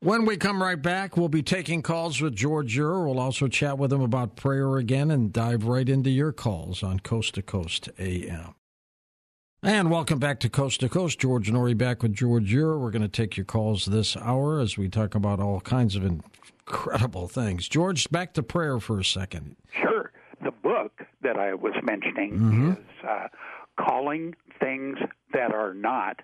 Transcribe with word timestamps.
When 0.00 0.26
we 0.26 0.36
come 0.36 0.62
right 0.62 0.80
back, 0.80 1.16
we'll 1.16 1.28
be 1.28 1.42
taking 1.42 1.82
calls 1.82 2.20
with 2.20 2.36
George 2.36 2.76
Ure. 2.76 3.04
We'll 3.04 3.18
also 3.18 3.48
chat 3.48 3.78
with 3.78 3.92
him 3.92 4.00
about 4.00 4.36
prayer 4.36 4.76
again 4.76 5.10
and 5.10 5.32
dive 5.32 5.64
right 5.64 5.88
into 5.88 6.08
your 6.08 6.30
calls 6.30 6.84
on 6.84 7.00
Coast 7.00 7.34
to 7.34 7.42
Coast 7.42 7.88
AM. 7.98 8.54
And 9.60 9.90
welcome 9.90 10.20
back 10.20 10.38
to 10.40 10.48
Coast 10.48 10.78
to 10.80 10.88
Coast. 10.88 11.18
George 11.18 11.50
Noory 11.50 11.76
back 11.76 12.04
with 12.04 12.14
George 12.14 12.52
Ure. 12.52 12.78
We're 12.78 12.92
going 12.92 13.02
to 13.02 13.08
take 13.08 13.36
your 13.36 13.44
calls 13.44 13.86
this 13.86 14.16
hour 14.16 14.60
as 14.60 14.78
we 14.78 14.88
talk 14.88 15.16
about 15.16 15.40
all 15.40 15.60
kinds 15.60 15.96
of 15.96 16.04
incredible 16.04 17.26
things. 17.26 17.68
George, 17.68 18.08
back 18.08 18.34
to 18.34 18.42
prayer 18.44 18.78
for 18.78 19.00
a 19.00 19.04
second. 19.04 19.56
Sure. 19.82 20.12
The 20.44 20.52
book 20.52 21.06
that 21.22 21.36
I 21.36 21.54
was 21.54 21.74
mentioning 21.82 22.34
mm-hmm. 22.34 22.70
is 22.70 23.04
uh, 23.04 23.26
Calling 23.76 24.36
Things 24.60 24.98
That 25.32 25.52
Are 25.52 25.74
Not 25.74 26.20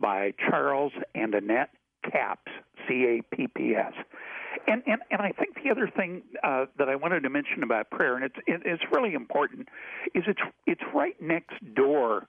by 0.00 0.32
Charles 0.50 0.92
and 1.14 1.36
Annette 1.36 1.70
Capps, 2.10 2.52
C 2.88 3.04
A 3.04 3.34
P 3.34 3.46
P 3.48 3.74
S. 3.74 3.94
And, 4.68 4.82
and 4.86 5.00
and 5.10 5.20
I 5.20 5.32
think 5.32 5.56
the 5.64 5.70
other 5.70 5.88
thing 5.88 6.22
uh, 6.44 6.66
that 6.78 6.88
I 6.88 6.94
wanted 6.96 7.22
to 7.22 7.30
mention 7.30 7.62
about 7.62 7.90
prayer, 7.90 8.16
and 8.16 8.24
it's 8.24 8.36
it's 8.46 8.82
really 8.92 9.14
important, 9.14 9.68
is 10.14 10.24
it's 10.26 10.40
it's 10.66 10.82
right 10.94 11.20
next 11.20 11.74
door 11.74 12.26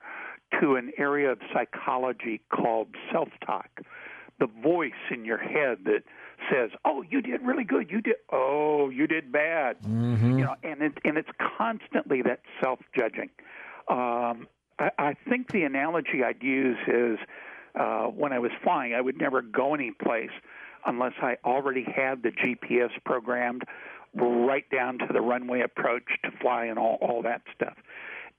to 0.62 0.76
an 0.76 0.92
area 0.98 1.32
of 1.32 1.40
psychology 1.54 2.42
called 2.50 2.88
self-talk, 3.12 3.82
the 4.40 4.48
voice 4.48 4.92
in 5.12 5.26
your 5.26 5.38
head 5.38 5.80
that 5.86 6.04
says, 6.52 6.72
"Oh, 6.86 7.04
you 7.08 7.22
did 7.22 7.42
really 7.42 7.66
good. 7.66 7.92
You 7.92 8.02
did. 8.02 8.16
Oh, 8.32 8.90
you 8.90 9.06
did 9.06 9.32
bad." 9.32 9.82
Mm-hmm. 9.82 10.40
You 10.40 10.46
know, 10.46 10.56
and 10.64 10.82
it, 10.82 10.94
and 11.04 11.18
it's 11.18 11.30
constantly 11.58 12.22
that 12.22 12.40
self-judging. 12.62 13.30
Um, 13.90 14.48
I, 14.80 14.92
I 14.98 15.16
think 15.30 15.52
the 15.52 15.64
analogy 15.64 16.24
I'd 16.26 16.42
use 16.42 16.78
is 16.88 17.20
uh, 17.80 18.06
when 18.06 18.34
I 18.34 18.40
was 18.40 18.52
flying, 18.64 18.94
I 18.94 19.02
would 19.02 19.18
never 19.18 19.42
go 19.42 19.74
any 19.74 19.92
place 19.92 20.32
unless 20.86 21.14
I 21.22 21.38
already 21.46 21.84
had 21.84 22.24
the 22.24 22.32
GPS 22.32 22.92
programmed 23.06 23.64
right 24.16 24.70
down 24.70 25.00
to 25.00 25.08
the 25.12 25.22
runway 25.22 25.62
approach 25.62 26.04
to 26.24 26.32
fly 26.42 26.66
and 26.66 26.78
all, 26.78 26.98
all 27.02 27.22
that 27.24 27.42
stuff. 27.56 27.76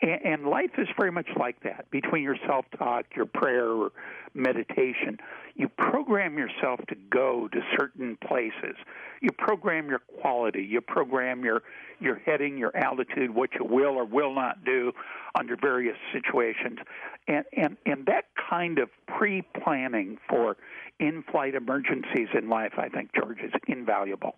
And, 0.05 0.47
life 0.47 0.73
is 0.77 0.89
very 0.99 1.11
much 1.11 1.29
like 1.39 1.61
that. 1.63 1.91
Between 1.91 2.23
your 2.23 2.37
self 2.47 2.67
talk, 2.77 3.07
your 3.17 3.25
prayer, 3.25 3.69
or 3.69 3.93
meditation, 4.35 5.19
you 5.55 5.69
program 5.69 6.37
yourself 6.37 6.81
to 6.89 6.95
go 7.11 7.49
to 7.49 7.61
certain 7.79 8.19
places. 8.27 8.77
You 9.23 9.31
program 9.39 9.89
your 9.89 10.01
quality. 10.21 10.63
You 10.63 10.83
program 10.83 11.43
your 11.43 11.63
your 12.01 12.17
heading, 12.17 12.59
your 12.59 12.77
altitude, 12.77 13.35
what 13.35 13.51
you 13.59 13.65
will 13.65 13.95
or 13.97 14.05
will 14.05 14.35
not 14.35 14.63
do 14.65 14.93
under 15.39 15.57
various 15.57 15.97
situations, 16.13 16.79
and 17.27 17.45
and 17.57 17.79
and 17.87 18.05
that 18.07 18.25
kind 18.51 18.79
of 18.79 18.91
pre 19.07 19.43
planning 19.63 20.19
for 20.29 20.59
in 21.01 21.25
flight 21.31 21.55
emergencies 21.55 22.29
in 22.37 22.49
life, 22.49 22.75
I 22.77 22.89
think 22.89 23.11
George 23.15 23.41
is 23.41 23.53
invaluable. 23.67 24.37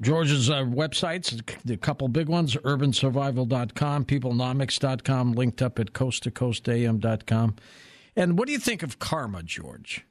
George's 0.00 0.50
uh, 0.50 0.62
websites, 0.62 1.40
a 1.70 1.76
couple 1.76 2.08
big 2.08 2.28
ones, 2.28 2.56
urbansurvival.com, 2.56 4.04
peoplenomics.com, 4.04 5.32
linked 5.32 5.62
up 5.62 5.78
at 5.78 5.92
coasttocoastam.com. 5.92 7.56
And 8.16 8.38
what 8.38 8.46
do 8.46 8.52
you 8.52 8.58
think 8.58 8.82
of 8.82 8.98
karma, 8.98 9.42
George? 9.42 10.04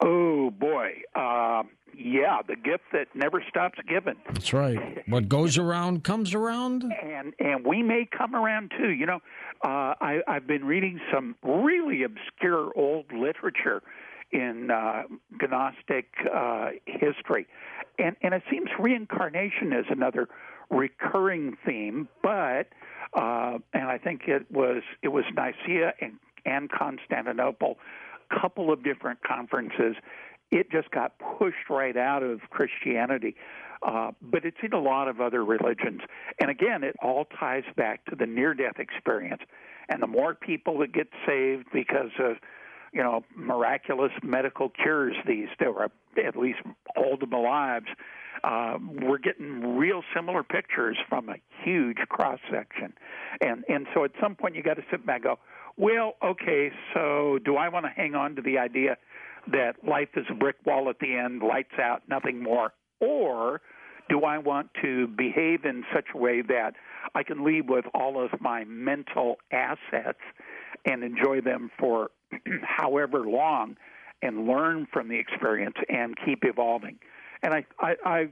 Oh, 0.00 0.50
boy. 0.50 1.02
Uh, 1.14 1.64
yeah, 1.98 2.38
the 2.46 2.54
gift 2.54 2.84
that 2.92 3.08
never 3.14 3.42
stops 3.48 3.78
giving. 3.88 4.14
That's 4.32 4.52
right. 4.52 5.02
What 5.08 5.28
goes 5.28 5.58
around 5.58 6.04
comes 6.04 6.32
around. 6.32 6.84
And 7.02 7.34
and 7.40 7.66
we 7.66 7.82
may 7.82 8.06
come 8.16 8.36
around 8.36 8.72
too. 8.78 8.90
You 8.90 9.06
know, 9.06 9.20
uh, 9.64 9.94
I, 10.00 10.20
I've 10.28 10.46
been 10.46 10.64
reading 10.64 11.00
some 11.12 11.34
really 11.42 12.04
obscure 12.04 12.70
old 12.76 13.06
literature 13.12 13.82
in 14.30 14.70
uh, 14.70 15.02
Gnostic 15.42 16.06
uh, 16.32 16.70
history, 16.86 17.46
and 17.98 18.16
and 18.22 18.34
it 18.34 18.42
seems 18.50 18.68
reincarnation 18.78 19.72
is 19.72 19.86
another 19.90 20.28
recurring 20.70 21.56
theme. 21.64 22.08
But 22.22 22.68
uh, 23.14 23.58
and 23.72 23.84
I 23.84 23.98
think 23.98 24.22
it 24.26 24.50
was 24.50 24.82
it 25.02 25.08
was 25.08 25.24
Nicaea 25.34 25.94
and 26.00 26.14
and 26.44 26.70
Constantinople, 26.70 27.78
a 28.30 28.40
couple 28.40 28.72
of 28.72 28.82
different 28.82 29.22
conferences. 29.22 29.96
It 30.50 30.70
just 30.70 30.90
got 30.90 31.12
pushed 31.38 31.68
right 31.68 31.96
out 31.96 32.22
of 32.22 32.40
Christianity. 32.50 33.36
Uh, 33.80 34.10
but 34.20 34.44
it's 34.44 34.56
in 34.62 34.72
a 34.72 34.80
lot 34.80 35.06
of 35.06 35.20
other 35.20 35.44
religions. 35.44 36.00
And 36.40 36.50
again, 36.50 36.82
it 36.82 36.96
all 37.00 37.26
ties 37.38 37.62
back 37.76 38.04
to 38.06 38.16
the 38.16 38.26
near 38.26 38.52
death 38.52 38.80
experience. 38.80 39.42
And 39.88 40.02
the 40.02 40.08
more 40.08 40.34
people 40.34 40.78
that 40.78 40.92
get 40.92 41.06
saved 41.24 41.66
because 41.72 42.10
of 42.18 42.38
you 42.92 43.02
know, 43.02 43.22
miraculous 43.36 44.12
medical 44.22 44.68
cures 44.68 45.16
these, 45.26 45.48
or 45.60 45.90
at 46.24 46.36
least 46.36 46.58
hold 46.96 47.20
them 47.20 47.32
alive. 47.32 47.82
Uh, 48.44 48.78
we're 49.02 49.18
getting 49.18 49.76
real 49.76 50.02
similar 50.14 50.42
pictures 50.42 50.96
from 51.08 51.28
a 51.28 51.34
huge 51.64 51.96
cross 52.08 52.38
section, 52.50 52.92
and 53.40 53.64
and 53.68 53.86
so 53.94 54.04
at 54.04 54.12
some 54.20 54.36
point 54.36 54.54
you 54.54 54.62
got 54.62 54.74
to 54.74 54.84
sit 54.90 55.04
back 55.04 55.16
and 55.16 55.24
go, 55.24 55.38
well, 55.76 56.14
okay, 56.24 56.70
so 56.94 57.38
do 57.44 57.56
I 57.56 57.68
want 57.68 57.86
to 57.86 57.90
hang 57.90 58.14
on 58.14 58.36
to 58.36 58.42
the 58.42 58.58
idea 58.58 58.96
that 59.50 59.76
life 59.86 60.08
is 60.16 60.26
a 60.30 60.34
brick 60.34 60.56
wall 60.64 60.88
at 60.88 60.98
the 61.00 61.14
end, 61.16 61.42
lights 61.42 61.78
out, 61.80 62.02
nothing 62.08 62.42
more, 62.42 62.72
or 63.00 63.60
do 64.08 64.24
I 64.24 64.38
want 64.38 64.70
to 64.82 65.06
behave 65.08 65.64
in 65.64 65.84
such 65.94 66.06
a 66.14 66.18
way 66.18 66.42
that 66.42 66.72
I 67.14 67.22
can 67.22 67.44
leave 67.44 67.68
with 67.68 67.84
all 67.94 68.22
of 68.22 68.40
my 68.40 68.64
mental 68.64 69.36
assets 69.52 70.20
and 70.84 71.02
enjoy 71.02 71.40
them 71.40 71.70
for 71.78 72.10
however 72.62 73.20
long 73.20 73.76
and 74.22 74.46
learn 74.46 74.86
from 74.92 75.08
the 75.08 75.18
experience 75.18 75.76
and 75.88 76.16
keep 76.24 76.40
evolving. 76.44 76.98
And 77.42 77.54
I, 77.54 77.64
I, 77.78 77.96
I 78.04 78.28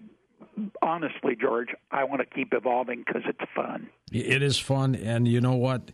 honestly, 0.83 1.37
George, 1.41 1.69
I 1.91 2.05
want 2.05 2.21
to 2.21 2.27
keep 2.27 2.53
evolving 2.53 3.05
because 3.07 3.23
it's 3.27 3.51
fun. 3.55 3.89
It 4.13 4.43
is 4.43 4.59
fun, 4.59 4.95
and 4.95 5.29
you 5.29 5.41
know 5.41 5.55
what? 5.55 5.93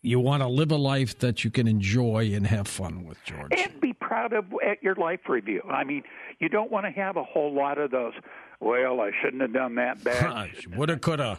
You 0.00 0.20
want 0.20 0.42
to 0.42 0.48
live 0.48 0.70
a 0.70 0.76
life 0.76 1.18
that 1.18 1.44
you 1.44 1.50
can 1.50 1.66
enjoy 1.66 2.30
and 2.32 2.46
have 2.46 2.68
fun 2.68 3.04
with, 3.04 3.22
George. 3.24 3.52
And 3.56 3.80
be 3.80 3.92
proud 3.92 4.32
of 4.32 4.44
at 4.64 4.82
your 4.82 4.94
life 4.94 5.20
review. 5.28 5.62
I 5.68 5.84
mean, 5.84 6.04
you 6.38 6.48
don't 6.48 6.70
want 6.70 6.86
to 6.86 6.92
have 6.92 7.16
a 7.16 7.24
whole 7.24 7.52
lot 7.52 7.78
of 7.78 7.90
those. 7.90 8.14
Well, 8.60 9.00
I 9.00 9.10
shouldn't 9.20 9.42
have 9.42 9.52
done 9.52 9.74
that 9.74 10.02
bad. 10.02 10.50
Woulda, 10.74 10.98
coulda. 10.98 11.38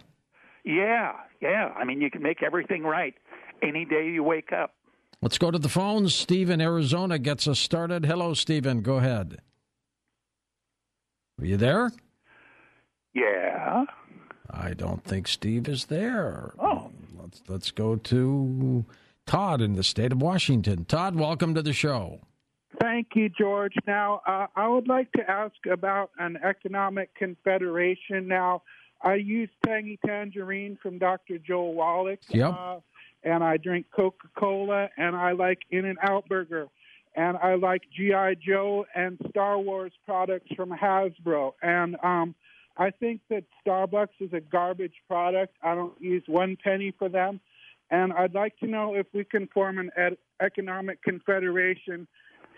Yeah, 0.66 1.14
yeah. 1.42 1.74
I 1.76 1.86
mean, 1.86 2.02
you 2.02 2.12
can 2.12 2.22
make 2.22 2.44
everything 2.44 2.84
right 2.84 3.16
any 3.62 3.86
day 3.86 4.10
you 4.10 4.24
wake 4.24 4.52
up. 4.52 4.74
Let's 5.22 5.38
go 5.38 5.52
to 5.52 5.60
the 5.60 5.70
phones. 5.70 6.16
Steve 6.16 6.50
in 6.50 6.62
Arizona 6.62 7.20
gets 7.20 7.48
us 7.48 7.60
started. 7.60 8.06
Hello, 8.06 8.34
Stephen. 8.34 8.82
Go 8.82 8.98
ahead. 8.98 9.42
Are 11.40 11.46
you 11.46 11.58
there? 11.58 11.92
Yeah. 13.14 13.86
I 14.50 14.74
don't 14.74 15.04
think 15.04 15.28
Steve 15.28 15.68
is 15.68 15.86
there. 15.86 16.54
Oh. 16.60 16.92
Let's 17.18 17.42
let's 17.48 17.72
go 17.72 17.96
to 17.96 18.86
Todd 19.26 19.62
in 19.62 19.76
the 19.76 19.84
state 19.84 20.12
of 20.12 20.22
Washington. 20.22 20.86
Todd, 20.86 21.16
welcome 21.16 21.54
to 21.54 21.62
the 21.62 21.74
show. 21.74 22.22
Thank 22.82 23.10
you, 23.16 23.30
George. 23.30 23.74
Now, 23.86 24.22
uh, 24.26 24.48
I 24.56 24.68
would 24.68 24.88
like 24.88 25.12
to 25.14 25.30
ask 25.30 25.56
about 25.70 26.12
an 26.18 26.38
economic 26.44 27.14
confederation. 27.16 28.28
Now, 28.28 28.64
I 29.02 29.16
use 29.16 29.50
Tangy 29.66 30.00
Tangerine 30.06 30.78
from 30.82 30.98
Dr. 30.98 31.38
Joel 31.40 31.74
Wallach. 31.74 32.20
Yep. 32.30 32.54
Uh, 32.54 32.80
and 33.24 33.44
I 33.44 33.58
drink 33.58 33.88
Coca 33.96 34.28
Cola, 34.38 34.90
and 34.98 35.16
I 35.16 35.34
like 35.34 35.60
In 35.72 35.86
and 35.86 35.98
Out 36.02 36.28
Burger, 36.28 36.68
and 37.16 37.38
I 37.38 37.56
like 37.56 37.84
GI 37.96 38.40
Joe 38.46 38.86
and 38.96 39.20
Star 39.30 39.60
Wars 39.60 39.92
products 40.06 40.50
from 40.56 40.70
Hasbro, 40.70 41.54
and 41.62 41.96
um, 42.04 42.36
I 42.78 42.92
think 42.92 43.22
that 43.30 43.44
Starbucks 43.66 44.22
is 44.22 44.32
a 44.34 44.40
garbage 44.40 44.94
product. 45.08 45.56
I 45.62 45.76
don't 45.76 46.00
use 46.02 46.24
one 46.28 46.58
penny 46.64 46.94
for 46.98 47.10
them, 47.10 47.42
and 47.92 48.14
I'd 48.14 48.34
like 48.34 48.58
to 48.60 48.68
know 48.68 48.96
if 48.96 49.08
we 49.14 49.26
can 49.26 49.48
form 49.48 49.80
an 49.80 49.92
ed- 49.98 50.18
economic 50.42 51.02
confederation 51.04 52.08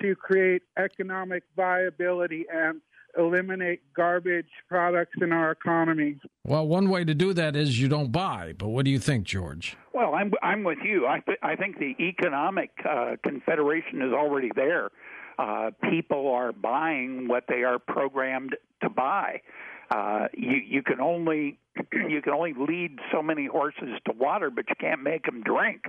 to 0.02 0.16
create 0.16 0.62
economic 0.78 1.44
viability 1.56 2.46
and 2.52 2.82
eliminate 3.18 3.82
garbage 3.96 4.50
products 4.68 5.16
in 5.22 5.32
our 5.32 5.52
economy. 5.52 6.18
Well, 6.46 6.68
one 6.68 6.90
way 6.90 7.04
to 7.04 7.14
do 7.14 7.34
that 7.34 7.56
is 7.56 7.80
you 7.80 7.88
don't 7.88 8.12
buy. 8.12 8.54
But 8.58 8.70
what 8.70 8.86
do 8.86 8.92
you 8.92 9.00
think, 9.00 9.26
George? 9.26 9.76
Well, 9.94 10.14
I'm 10.14 10.32
I'm 10.42 10.64
with 10.64 10.80
you. 10.84 11.08
I 11.08 11.20
th- 11.20 11.40
I 11.44 11.56
think 11.56 11.78
the 11.80 11.96
economic 12.00 12.72
uh, 12.88 13.16
confederation 13.24 14.02
is 14.02 14.14
already 14.14 14.52
there. 14.56 14.90
Uh, 15.38 15.72
people 15.90 16.32
are 16.32 16.52
buying 16.52 17.28
what 17.28 17.46
they 17.48 17.64
are 17.64 17.80
programmed 17.80 18.56
to 18.82 18.90
buy. 18.90 19.42
Uh, 19.90 20.28
you 20.34 20.58
you 20.66 20.84
can 20.84 21.02
only 21.02 21.60
you 22.10 22.22
can 22.22 22.34
only 22.34 22.54
lead 22.58 23.00
so 23.12 23.22
many 23.22 23.46
horses 23.48 24.00
to 24.06 24.14
water, 24.14 24.50
but 24.50 24.66
you 24.70 24.76
can't 24.80 25.04
make 25.04 25.26
them 25.26 25.42
drink. 25.44 25.84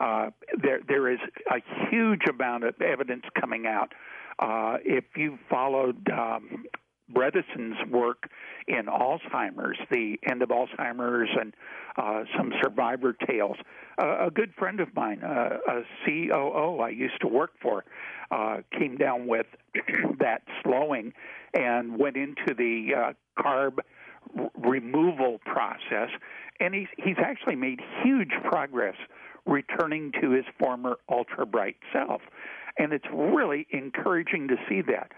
Uh, 0.00 0.30
there 0.62 0.80
there 0.86 1.10
is 1.10 1.18
a 1.50 1.88
huge 1.90 2.22
amount 2.28 2.64
of 2.64 2.74
evidence 2.80 3.24
coming 3.40 3.66
out 3.66 3.92
uh, 4.38 4.76
if 4.84 5.04
you 5.16 5.38
followed 5.48 6.08
um, 6.10 6.64
Bredesen's 7.12 7.90
work 7.90 8.28
in 8.66 8.86
Alzheimer's, 8.86 9.78
the 9.90 10.18
end 10.28 10.42
of 10.42 10.48
Alzheimer's, 10.48 11.30
and 11.38 11.54
uh, 11.96 12.24
some 12.36 12.52
survivor 12.62 13.16
tales. 13.28 13.56
Uh, 14.00 14.26
a 14.26 14.30
good 14.30 14.52
friend 14.58 14.80
of 14.80 14.94
mine, 14.94 15.22
uh, 15.22 15.58
a 15.68 15.82
COO 16.04 16.80
I 16.80 16.90
used 16.90 17.20
to 17.20 17.28
work 17.28 17.52
for, 17.62 17.84
uh, 18.30 18.58
came 18.76 18.96
down 18.96 19.26
with 19.26 19.46
that 20.18 20.42
slowing 20.62 21.12
and 21.54 21.96
went 21.96 22.16
into 22.16 22.54
the 22.56 22.88
uh, 22.94 23.12
carb 23.40 23.78
r- 24.36 24.50
removal 24.58 25.38
process, 25.44 26.10
and 26.58 26.74
he's 26.74 26.88
he's 26.98 27.16
actually 27.18 27.56
made 27.56 27.80
huge 28.02 28.32
progress 28.44 28.96
returning 29.46 30.12
to 30.20 30.30
his 30.30 30.44
former 30.58 30.96
ultra 31.10 31.46
bright 31.46 31.76
self. 31.92 32.20
And 32.78 32.92
it's 32.92 33.06
really 33.12 33.66
encouraging 33.70 34.48
to 34.48 34.56
see 34.68 34.82
that. 34.82 35.12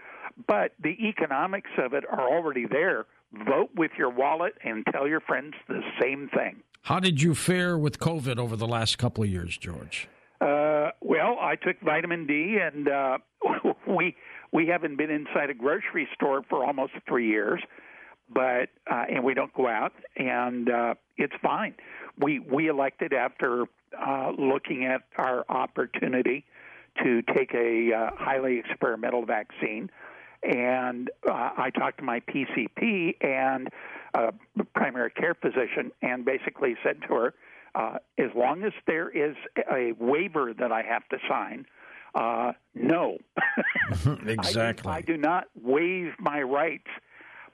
But 0.47 0.73
the 0.81 0.95
economics 1.07 1.71
of 1.77 1.93
it 1.93 2.05
are 2.09 2.29
already 2.29 2.65
there. 2.65 3.05
Vote 3.33 3.69
with 3.75 3.91
your 3.97 4.09
wallet 4.09 4.53
and 4.63 4.85
tell 4.91 5.07
your 5.07 5.19
friends 5.19 5.53
the 5.67 5.81
same 6.01 6.29
thing. 6.33 6.61
How 6.83 6.99
did 6.99 7.21
you 7.21 7.35
fare 7.35 7.77
with 7.77 7.99
COVID 7.99 8.37
over 8.37 8.55
the 8.55 8.67
last 8.67 8.97
couple 8.97 9.23
of 9.23 9.29
years, 9.29 9.57
George? 9.57 10.07
Uh, 10.41 10.91
well, 11.01 11.37
I 11.39 11.55
took 11.61 11.79
vitamin 11.81 12.25
D, 12.25 12.57
and 12.61 12.87
uh, 12.87 13.17
we 13.87 14.15
we 14.51 14.67
haven't 14.67 14.97
been 14.97 15.11
inside 15.11 15.49
a 15.49 15.53
grocery 15.53 16.07
store 16.15 16.41
for 16.49 16.63
almost 16.63 16.93
three 17.07 17.27
years, 17.27 17.61
but 18.33 18.69
uh, 18.89 19.03
and 19.09 19.23
we 19.23 19.33
don't 19.33 19.53
go 19.53 19.67
out, 19.67 19.91
and 20.15 20.69
uh, 20.69 20.93
it's 21.17 21.33
fine. 21.41 21.75
We 22.17 22.39
we 22.39 22.69
elected 22.69 23.11
after 23.11 23.65
uh, 23.97 24.31
looking 24.37 24.85
at 24.85 25.01
our 25.17 25.45
opportunity 25.49 26.45
to 27.03 27.21
take 27.35 27.53
a 27.53 27.93
uh, 27.93 28.09
highly 28.15 28.59
experimental 28.59 29.25
vaccine. 29.25 29.89
And 30.43 31.09
uh, 31.29 31.49
I 31.57 31.69
talked 31.77 31.99
to 31.99 32.03
my 32.03 32.21
PCP 32.21 33.15
and 33.21 33.69
uh, 34.13 34.31
primary 34.73 35.11
care 35.11 35.35
physician 35.35 35.91
and 36.01 36.23
basically 36.25 36.75
said 36.83 37.01
to 37.07 37.13
her, 37.15 37.33
uh, 37.75 37.97
as 38.17 38.29
long 38.35 38.63
as 38.63 38.73
there 38.87 39.09
is 39.09 39.35
a 39.71 39.93
waiver 39.99 40.53
that 40.57 40.71
I 40.71 40.81
have 40.81 41.07
to 41.09 41.17
sign, 41.27 41.65
uh, 42.15 42.53
no. 42.73 43.17
exactly. 44.25 44.91
I 44.91 45.01
do, 45.01 45.11
I 45.13 45.13
do 45.13 45.17
not 45.17 45.45
waive 45.61 46.13
my 46.19 46.41
rights 46.41 46.87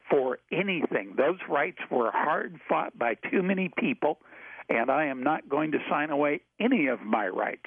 for 0.09 0.39
anything. 0.51 1.15
Those 1.17 1.39
rights 1.49 1.79
were 1.89 2.11
hard 2.11 2.59
fought 2.69 2.97
by 2.97 3.15
too 3.15 3.41
many 3.41 3.71
people, 3.77 4.19
and 4.69 4.89
I 4.89 5.05
am 5.05 5.23
not 5.23 5.47
going 5.49 5.71
to 5.71 5.79
sign 5.89 6.09
away 6.09 6.41
any 6.59 6.87
of 6.87 7.01
my 7.01 7.27
rights. 7.27 7.65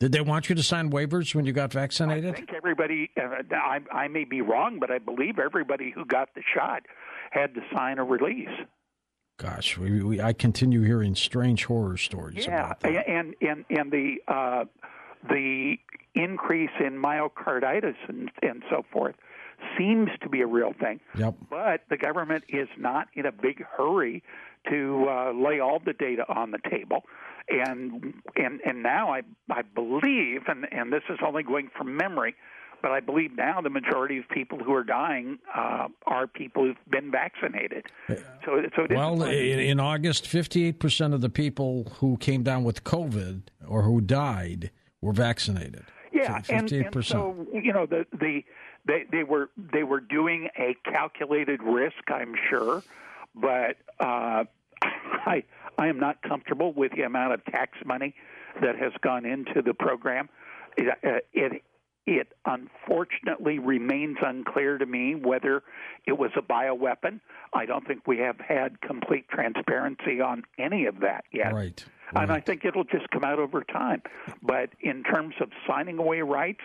Did 0.00 0.12
they 0.12 0.20
want 0.20 0.48
you 0.48 0.54
to 0.54 0.62
sign 0.62 0.90
waivers 0.90 1.34
when 1.34 1.46
you 1.46 1.52
got 1.52 1.72
vaccinated? 1.72 2.34
I 2.34 2.36
think 2.36 2.52
everybody, 2.52 3.10
uh, 3.16 3.42
I, 3.52 3.80
I 3.92 4.08
may 4.08 4.24
be 4.24 4.42
wrong, 4.42 4.78
but 4.80 4.90
I 4.90 4.98
believe 4.98 5.38
everybody 5.38 5.92
who 5.94 6.04
got 6.04 6.34
the 6.34 6.42
shot 6.54 6.82
had 7.30 7.54
to 7.54 7.60
sign 7.72 7.98
a 7.98 8.04
release. 8.04 8.48
Gosh, 9.36 9.78
we, 9.78 10.02
we, 10.02 10.20
I 10.20 10.32
continue 10.32 10.82
hearing 10.82 11.14
strange 11.14 11.64
horror 11.64 11.96
stories 11.96 12.46
yeah, 12.46 12.66
about 12.66 12.80
that. 12.80 13.08
and 13.08 13.34
and 13.40 13.64
and 13.68 13.90
the 13.90 14.16
uh, 14.28 14.64
the 15.28 15.76
increase 16.14 16.70
in 16.78 17.02
myocarditis 17.02 17.96
and 18.06 18.30
and 18.42 18.62
so 18.70 18.84
forth 18.92 19.16
seems 19.78 20.10
to 20.22 20.28
be 20.28 20.40
a 20.40 20.46
real 20.46 20.72
thing. 20.78 21.00
Yep. 21.16 21.34
But 21.50 21.82
the 21.90 21.96
government 21.96 22.44
is 22.48 22.68
not 22.78 23.08
in 23.14 23.26
a 23.26 23.32
big 23.32 23.64
hurry 23.76 24.22
to 24.70 25.06
uh, 25.08 25.32
lay 25.32 25.60
all 25.60 25.80
the 25.84 25.92
data 25.92 26.24
on 26.28 26.50
the 26.50 26.58
table. 26.70 27.04
And 27.48 28.14
and 28.36 28.60
and 28.64 28.82
now 28.82 29.12
I 29.12 29.20
I 29.50 29.62
believe, 29.62 30.42
and 30.48 30.66
and 30.72 30.92
this 30.92 31.02
is 31.10 31.18
only 31.24 31.42
going 31.42 31.68
from 31.76 31.94
memory, 31.94 32.34
but 32.84 32.92
I 32.92 33.00
believe 33.00 33.36
now 33.36 33.60
the 33.60 33.70
majority 33.70 34.18
of 34.18 34.28
people 34.28 34.58
who 34.58 34.74
are 34.74 34.84
dying 34.84 35.38
uh, 35.54 35.88
are 36.06 36.26
people 36.26 36.64
who've 36.64 36.90
been 36.90 37.10
vaccinated. 37.10 37.86
So, 38.44 38.62
so 38.76 38.86
well, 38.90 39.22
in, 39.22 39.58
in, 39.58 39.80
August, 39.80 40.26
fifty-eight 40.26 40.80
percent 40.80 41.14
of 41.14 41.20
the 41.20 41.30
people 41.30 41.92
who 41.98 42.16
came 42.18 42.42
down 42.42 42.62
with 42.64 42.84
COVID 42.84 43.42
or 43.66 43.82
who 43.82 44.00
died 44.00 44.70
were 45.00 45.12
vaccinated. 45.12 45.84
Yeah, 46.12 46.42
so 46.42 46.54
and, 46.54 46.72
and 46.72 47.04
so 47.04 47.46
you 47.52 47.72
know 47.72 47.86
the 47.86 48.06
the 48.12 48.44
they 48.86 49.04
they 49.10 49.24
were 49.24 49.50
they 49.56 49.82
were 49.82 50.00
doing 50.00 50.48
a 50.58 50.76
calculated 50.90 51.62
risk, 51.62 52.08
I'm 52.08 52.34
sure, 52.48 52.82
but 53.34 53.76
uh, 53.98 54.44
I 54.82 55.44
I 55.78 55.88
am 55.88 55.98
not 55.98 56.22
comfortable 56.22 56.72
with 56.72 56.92
the 56.92 57.02
amount 57.02 57.34
of 57.34 57.44
tax 57.46 57.72
money 57.84 58.14
that 58.60 58.76
has 58.76 58.92
gone 59.00 59.24
into 59.24 59.62
the 59.62 59.74
program. 59.74 60.28
It, 60.76 60.88
uh, 61.04 61.18
it 61.32 61.62
it 62.06 62.28
unfortunately 62.44 63.58
remains 63.58 64.18
unclear 64.20 64.76
to 64.76 64.84
me 64.84 65.14
whether 65.14 65.62
it 66.06 66.18
was 66.18 66.30
a 66.36 66.42
bioweapon. 66.42 67.20
I 67.54 67.64
don't 67.64 67.86
think 67.86 68.06
we 68.06 68.18
have 68.18 68.38
had 68.38 68.80
complete 68.82 69.28
transparency 69.28 70.20
on 70.20 70.42
any 70.58 70.84
of 70.84 71.00
that 71.00 71.24
yet. 71.32 71.54
Right. 71.54 71.84
right. 72.12 72.22
And 72.22 72.30
I 72.30 72.40
think 72.40 72.64
it'll 72.66 72.84
just 72.84 73.08
come 73.10 73.24
out 73.24 73.38
over 73.38 73.64
time. 73.64 74.02
But 74.42 74.70
in 74.80 75.02
terms 75.02 75.34
of 75.40 75.48
signing 75.66 75.98
away 75.98 76.20
rights, 76.20 76.60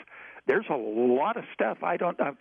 there's 0.49 0.65
a 0.69 0.75
lot 0.75 1.37
of 1.37 1.45
stuff 1.53 1.77
I 1.83 1.95
don't. 1.97 2.19
Uh, 2.19 2.31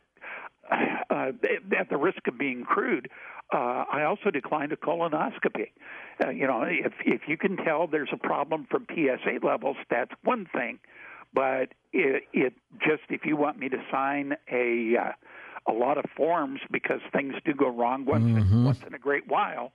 uh, 1.10 1.32
at 1.78 1.88
the 1.88 1.96
risk 1.96 2.26
of 2.26 2.36
being 2.36 2.64
crude, 2.64 3.08
uh, 3.54 3.84
I 3.92 4.04
also 4.04 4.30
declined 4.30 4.72
a 4.72 4.76
colonoscopy. 4.76 5.70
Uh, 6.22 6.30
you 6.30 6.46
know, 6.46 6.62
if 6.62 6.92
if 7.06 7.22
you 7.28 7.36
can 7.36 7.56
tell 7.56 7.86
there's 7.86 8.12
a 8.12 8.16
problem 8.16 8.66
from 8.70 8.86
PSA 8.92 9.46
levels, 9.46 9.76
that's 9.88 10.12
one 10.24 10.46
thing 10.52 10.80
but 11.34 11.74
it, 11.92 12.24
it 12.32 12.54
just 12.80 13.02
if 13.10 13.26
you 13.26 13.36
want 13.36 13.58
me 13.58 13.68
to 13.68 13.76
sign 13.90 14.34
a 14.50 14.96
uh, 14.96 15.12
a 15.68 15.72
lot 15.72 15.98
of 15.98 16.04
forms 16.16 16.60
because 16.70 17.00
things 17.12 17.34
do 17.44 17.52
go 17.52 17.68
wrong 17.68 18.04
once 18.04 18.24
mm-hmm. 18.24 18.38
in, 18.38 18.64
once 18.64 18.80
in 18.86 18.94
a 18.94 18.98
great 18.98 19.28
while. 19.28 19.72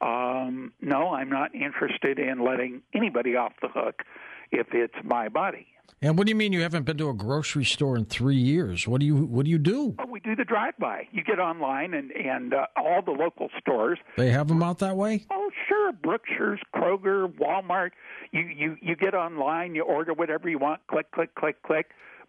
Um, 0.00 0.72
no, 0.80 1.10
I'm 1.10 1.30
not 1.30 1.54
interested 1.54 2.18
in 2.18 2.44
letting 2.44 2.82
anybody 2.94 3.36
off 3.36 3.52
the 3.60 3.68
hook 3.68 4.02
if 4.50 4.68
it's 4.72 4.94
my 5.04 5.28
body. 5.28 5.66
And 6.00 6.16
what 6.16 6.26
do 6.26 6.30
you 6.30 6.36
mean 6.36 6.52
you 6.52 6.62
haven't 6.62 6.84
been 6.84 6.96
to 6.98 7.08
a 7.08 7.14
grocery 7.14 7.64
store 7.64 7.96
in 7.96 8.04
three 8.04 8.36
years? 8.36 8.86
What 8.86 9.00
do 9.00 9.06
you 9.06 9.16
What 9.16 9.44
do 9.44 9.50
you 9.50 9.58
do? 9.58 9.96
Well, 9.98 10.06
we 10.08 10.20
do 10.20 10.36
the 10.36 10.44
drive 10.44 10.74
by. 10.78 11.08
You 11.10 11.24
get 11.24 11.40
online 11.40 11.92
and 11.92 12.12
and 12.12 12.54
uh, 12.54 12.66
all 12.76 13.02
the 13.02 13.10
local 13.10 13.48
stores. 13.58 13.98
They 14.16 14.30
have 14.30 14.46
them 14.46 14.62
out 14.62 14.78
that 14.78 14.96
way. 14.96 15.26
Oh, 15.30 15.50
sure. 15.66 15.92
Brookshire's, 15.92 16.60
Kroger, 16.74 17.26
Walmart. 17.26 17.90
You 18.30 18.42
you 18.42 18.76
you 18.80 18.94
get 18.94 19.14
online. 19.14 19.74
You 19.74 19.82
order 19.82 20.12
whatever 20.12 20.48
you 20.48 20.58
want. 20.58 20.86
Click 20.86 21.10
click 21.10 21.34
click 21.34 21.62
click. 21.62 21.86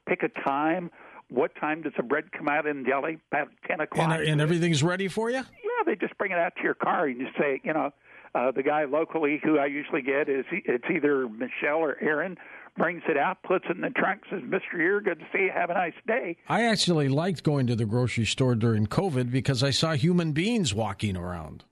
Pick 0.07 0.23
a 0.23 0.29
time. 0.41 0.89
What 1.29 1.51
time 1.56 1.83
does 1.83 1.94
the 1.95 2.01
bread 2.01 2.31
come 2.31 2.47
out 2.47 2.65
in 2.65 2.83
deli? 2.83 3.19
About 3.31 3.50
ten 3.67 3.81
o'clock. 3.81 4.19
And, 4.19 4.27
and 4.27 4.41
everything's 4.41 4.81
ready 4.81 5.07
for 5.07 5.29
you. 5.29 5.38
Yeah, 5.38 5.83
they 5.85 5.95
just 5.95 6.17
bring 6.17 6.31
it 6.31 6.39
out 6.39 6.56
to 6.56 6.63
your 6.63 6.73
car 6.73 7.06
and 7.06 7.19
you 7.19 7.27
say, 7.38 7.61
you 7.63 7.73
know. 7.73 7.91
Uh, 8.35 8.51
the 8.51 8.61
guy 8.61 8.85
locally 8.85 9.41
who 9.44 9.57
I 9.57 9.65
usually 9.65 10.03
get 10.03 10.29
is 10.29 10.45
it's 10.51 10.85
either 10.88 11.27
Michelle 11.27 11.79
or 11.79 11.97
Aaron 12.00 12.38
brings 12.80 13.04
it 13.08 13.18
out, 13.18 13.44
puts 13.44 13.66
it 13.70 13.76
in 13.76 13.81
the 13.81 13.92
trunk, 13.92 14.22
says, 14.31 14.42
Mr. 14.42 14.80
Ure, 14.80 15.02
good 15.02 15.20
to 15.20 15.26
see 15.31 15.44
you. 15.44 15.52
Have 15.54 15.70
a 15.70 15.76
nice 15.76 15.94
day. 16.08 16.38
I 16.48 16.64
actually 16.64 17.10
liked 17.10 17.44
going 17.44 17.68
to 17.68 17.76
the 17.76 17.86
grocery 17.86 18.26
store 18.26 18.56
during 18.56 18.88
COVID 18.88 19.31
because 19.31 19.62
I 19.62 19.69
saw 19.69 19.92
human 19.92 20.31
beings 20.31 20.74
walking 20.74 21.16
around. 21.16 21.66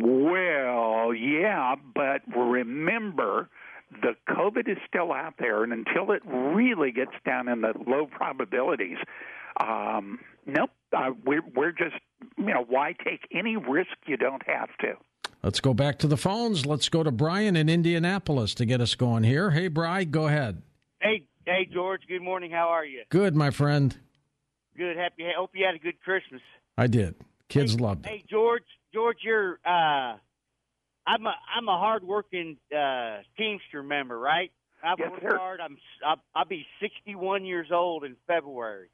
Well, 0.00 1.12
yeah, 1.14 1.74
but 1.94 2.22
remember, 2.34 3.50
the 4.00 4.14
COVID 4.28 4.68
is 4.68 4.78
still 4.88 5.12
out 5.12 5.34
there, 5.38 5.62
and 5.62 5.72
until 5.72 6.12
it 6.12 6.22
really 6.24 6.92
gets 6.92 7.12
down 7.26 7.46
in 7.46 7.60
the 7.60 7.74
low 7.86 8.06
probabilities, 8.06 8.96
um, 9.60 10.18
nope, 10.46 10.70
uh, 10.96 11.10
we're, 11.26 11.42
we're 11.54 11.72
just, 11.72 11.96
you 12.38 12.46
know, 12.46 12.64
why 12.66 12.94
take 13.04 13.28
any 13.32 13.56
risk 13.56 13.90
you 14.06 14.16
don't 14.16 14.42
have 14.46 14.70
to? 14.80 14.94
Let's 15.42 15.60
go 15.60 15.74
back 15.74 15.98
to 15.98 16.06
the 16.06 16.16
phones. 16.16 16.66
Let's 16.66 16.88
go 16.88 17.02
to 17.02 17.10
Brian 17.10 17.56
in 17.56 17.68
Indianapolis 17.68 18.54
to 18.54 18.64
get 18.64 18.80
us 18.80 18.94
going 18.94 19.24
here. 19.24 19.50
Hey, 19.50 19.66
Brian, 19.66 20.10
go 20.10 20.28
ahead. 20.28 20.62
Hey, 21.00 21.24
hey, 21.44 21.68
George. 21.72 22.02
Good 22.06 22.22
morning. 22.22 22.52
How 22.52 22.68
are 22.68 22.84
you? 22.84 23.02
Good, 23.08 23.34
my 23.34 23.50
friend. 23.50 23.96
Good. 24.76 24.96
Happy. 24.96 25.24
Hope 25.36 25.50
you 25.54 25.66
had 25.66 25.74
a 25.74 25.78
good 25.78 26.00
Christmas. 26.00 26.40
I 26.78 26.86
did. 26.86 27.16
Kids 27.48 27.72
hey, 27.74 27.78
loved 27.78 28.06
it. 28.06 28.08
Hey, 28.08 28.24
George. 28.30 28.62
George, 28.94 29.18
Ure. 29.24 29.58
Uh, 29.66 30.16
I'm 31.04 31.26
a 31.26 31.34
I'm 31.56 31.66
a 31.66 31.76
hardworking 31.76 32.58
uh, 32.72 33.18
Teamster 33.36 33.82
member, 33.82 34.16
right? 34.16 34.52
I've 34.84 34.98
yes, 35.00 35.10
worked 35.10 35.22
sir. 35.22 35.36
hard. 35.36 35.60
I'm 35.60 35.76
I'll, 36.06 36.22
I'll 36.36 36.44
be 36.44 36.64
61 36.80 37.44
years 37.44 37.68
old 37.72 38.04
in 38.04 38.14
February. 38.28 38.88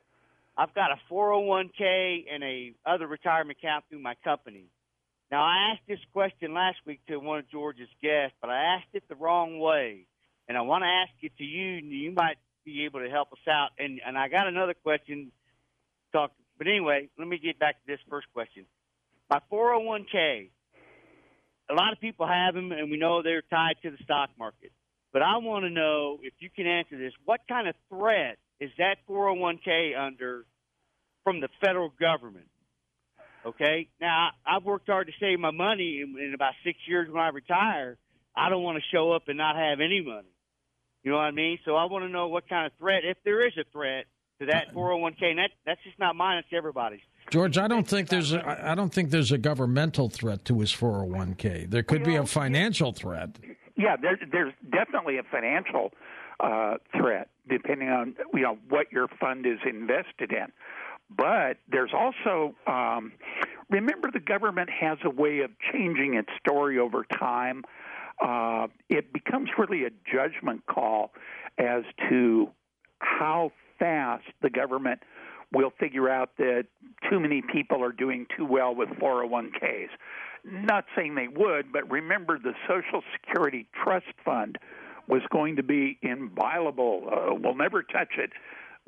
I've 0.56 0.74
got 0.74 0.90
a 0.92 0.96
401k 1.12 2.24
and 2.32 2.42
a 2.42 2.72
other 2.86 3.06
retirement 3.06 3.58
account 3.62 3.84
through 3.90 4.00
my 4.00 4.14
company. 4.24 4.64
Now, 5.30 5.42
I 5.42 5.72
asked 5.72 5.82
this 5.86 5.98
question 6.12 6.54
last 6.54 6.78
week 6.86 7.00
to 7.08 7.18
one 7.18 7.40
of 7.40 7.50
George's 7.50 7.88
guests, 8.02 8.34
but 8.40 8.48
I 8.48 8.76
asked 8.76 8.88
it 8.94 9.04
the 9.08 9.14
wrong 9.14 9.58
way. 9.58 10.06
And 10.48 10.56
I 10.56 10.62
want 10.62 10.84
to 10.84 10.88
ask 10.88 11.12
it 11.20 11.36
to 11.36 11.44
you, 11.44 11.78
and 11.78 11.90
you 11.90 12.12
might 12.12 12.38
be 12.64 12.86
able 12.86 13.00
to 13.00 13.10
help 13.10 13.32
us 13.32 13.46
out. 13.46 13.70
And, 13.78 14.00
and 14.06 14.16
I 14.16 14.28
got 14.28 14.46
another 14.46 14.74
question. 14.74 15.30
Talk, 16.12 16.32
but 16.56 16.66
anyway, 16.66 17.10
let 17.18 17.28
me 17.28 17.38
get 17.38 17.58
back 17.58 17.74
to 17.74 17.86
this 17.86 18.00
first 18.08 18.26
question. 18.32 18.64
My 19.28 19.40
401k, 19.52 20.48
a 21.70 21.74
lot 21.74 21.92
of 21.92 22.00
people 22.00 22.26
have 22.26 22.54
them, 22.54 22.72
and 22.72 22.90
we 22.90 22.96
know 22.96 23.22
they're 23.22 23.42
tied 23.42 23.76
to 23.82 23.90
the 23.90 23.98
stock 24.02 24.30
market. 24.38 24.72
But 25.12 25.20
I 25.20 25.36
want 25.36 25.64
to 25.64 25.70
know 25.70 26.18
if 26.22 26.32
you 26.38 26.48
can 26.48 26.66
answer 26.66 26.96
this. 26.96 27.12
What 27.26 27.40
kind 27.46 27.68
of 27.68 27.74
threat 27.90 28.38
is 28.60 28.70
that 28.78 28.96
401k 29.08 29.98
under 29.98 30.46
from 31.24 31.40
the 31.40 31.48
federal 31.62 31.90
government? 32.00 32.48
Okay. 33.46 33.88
Now 34.00 34.30
I've 34.46 34.64
worked 34.64 34.88
hard 34.88 35.06
to 35.06 35.12
save 35.20 35.38
my 35.38 35.50
money. 35.50 36.02
In, 36.02 36.18
in 36.20 36.34
about 36.34 36.54
six 36.64 36.78
years, 36.86 37.08
when 37.10 37.22
I 37.22 37.28
retire, 37.28 37.96
I 38.36 38.50
don't 38.50 38.62
want 38.62 38.76
to 38.76 38.84
show 38.96 39.12
up 39.12 39.24
and 39.28 39.38
not 39.38 39.56
have 39.56 39.80
any 39.80 40.00
money. 40.00 40.28
You 41.02 41.12
know 41.12 41.18
what 41.18 41.24
I 41.24 41.30
mean? 41.30 41.58
So 41.64 41.76
I 41.76 41.84
want 41.84 42.04
to 42.04 42.08
know 42.08 42.28
what 42.28 42.48
kind 42.48 42.66
of 42.66 42.72
threat, 42.78 43.04
if 43.04 43.16
there 43.24 43.46
is 43.46 43.52
a 43.58 43.64
threat 43.72 44.06
to 44.40 44.46
that 44.46 44.74
401k. 44.74 45.22
And 45.22 45.38
that 45.38 45.50
that's 45.64 45.82
just 45.84 45.98
not 45.98 46.16
mine; 46.16 46.38
it's 46.38 46.48
everybody's. 46.52 47.00
George, 47.30 47.58
I 47.58 47.68
don't 47.68 47.86
think 47.86 48.08
there's 48.08 48.32
a, 48.32 48.68
I 48.70 48.74
don't 48.74 48.92
think 48.92 49.10
there's 49.10 49.32
a 49.32 49.38
governmental 49.38 50.08
threat 50.08 50.44
to 50.46 50.60
his 50.60 50.72
401k. 50.72 51.68
There 51.70 51.82
could 51.82 52.02
be 52.02 52.16
a 52.16 52.26
financial 52.26 52.92
threat. 52.92 53.38
Yeah, 53.76 53.96
there, 54.00 54.18
there's 54.32 54.54
definitely 54.70 55.18
a 55.18 55.22
financial 55.22 55.92
uh, 56.40 56.74
threat 56.96 57.28
depending 57.48 57.88
on 57.88 58.14
you 58.34 58.42
know 58.42 58.58
what 58.68 58.90
your 58.92 59.08
fund 59.20 59.46
is 59.46 59.58
invested 59.66 60.32
in. 60.32 60.46
But 61.16 61.58
there's 61.70 61.92
also 61.94 62.54
um, 62.66 63.12
remember 63.70 64.10
the 64.12 64.20
government 64.20 64.70
has 64.70 64.98
a 65.04 65.10
way 65.10 65.40
of 65.40 65.50
changing 65.72 66.14
its 66.14 66.28
story 66.40 66.78
over 66.78 67.04
time. 67.18 67.64
Uh, 68.22 68.66
it 68.88 69.12
becomes 69.12 69.48
really 69.56 69.84
a 69.84 69.90
judgment 70.12 70.66
call 70.66 71.12
as 71.58 71.84
to 72.08 72.48
how 72.98 73.52
fast 73.78 74.24
the 74.42 74.50
government 74.50 75.00
will 75.52 75.72
figure 75.78 76.10
out 76.10 76.30
that 76.36 76.66
too 77.08 77.18
many 77.20 77.42
people 77.42 77.82
are 77.82 77.92
doing 77.92 78.26
too 78.36 78.44
well 78.44 78.74
with 78.74 78.88
401ks. 78.90 79.88
Not 80.44 80.84
saying 80.94 81.14
they 81.14 81.28
would, 81.28 81.72
but 81.72 81.90
remember 81.90 82.38
the 82.38 82.52
Social 82.66 83.02
Security 83.12 83.66
Trust 83.82 84.06
Fund 84.24 84.58
was 85.08 85.22
going 85.30 85.56
to 85.56 85.62
be 85.62 85.98
inviolable. 86.02 87.08
Uh, 87.10 87.34
we'll 87.34 87.54
never 87.54 87.82
touch 87.82 88.12
it. 88.18 88.30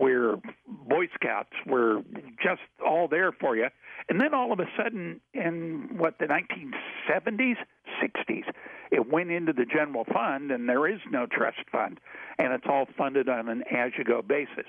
Where 0.00 0.37
Boy 0.66 1.09
Scouts 1.14 1.52
were 1.66 2.00
just 2.42 2.62
all 2.83 3.07
there 3.07 3.33
for 3.33 3.54
you. 3.54 3.66
And 4.09 4.19
then 4.19 4.33
all 4.33 4.50
of 4.50 4.59
a 4.59 4.64
sudden, 4.75 5.21
in 5.35 5.90
what, 5.99 6.19
the 6.19 6.25
1970s, 6.25 7.57
60s, 8.02 8.45
it 8.90 9.12
went 9.12 9.30
into 9.30 9.52
the 9.52 9.66
general 9.66 10.07
fund, 10.11 10.52
and 10.52 10.66
there 10.66 10.88
is 10.88 11.00
no 11.11 11.26
trust 11.26 11.59
fund, 11.71 12.00
and 12.38 12.54
it's 12.54 12.64
all 12.66 12.87
funded 12.97 13.28
on 13.28 13.50
an 13.50 13.62
as 13.71 13.92
you 13.99 14.04
go 14.04 14.23
basis. 14.23 14.64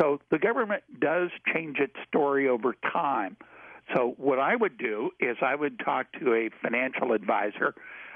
So 0.00 0.20
the 0.30 0.38
government 0.38 0.84
does 1.00 1.30
change 1.52 1.78
its 1.80 1.96
story 2.06 2.46
over 2.46 2.76
time. 2.92 3.36
So 3.96 4.14
what 4.18 4.38
I 4.38 4.54
would 4.54 4.78
do 4.78 5.10
is 5.18 5.36
I 5.42 5.56
would 5.56 5.80
talk 5.80 6.06
to 6.20 6.32
a 6.32 6.48
financial 6.62 7.12
advisor, 7.12 7.74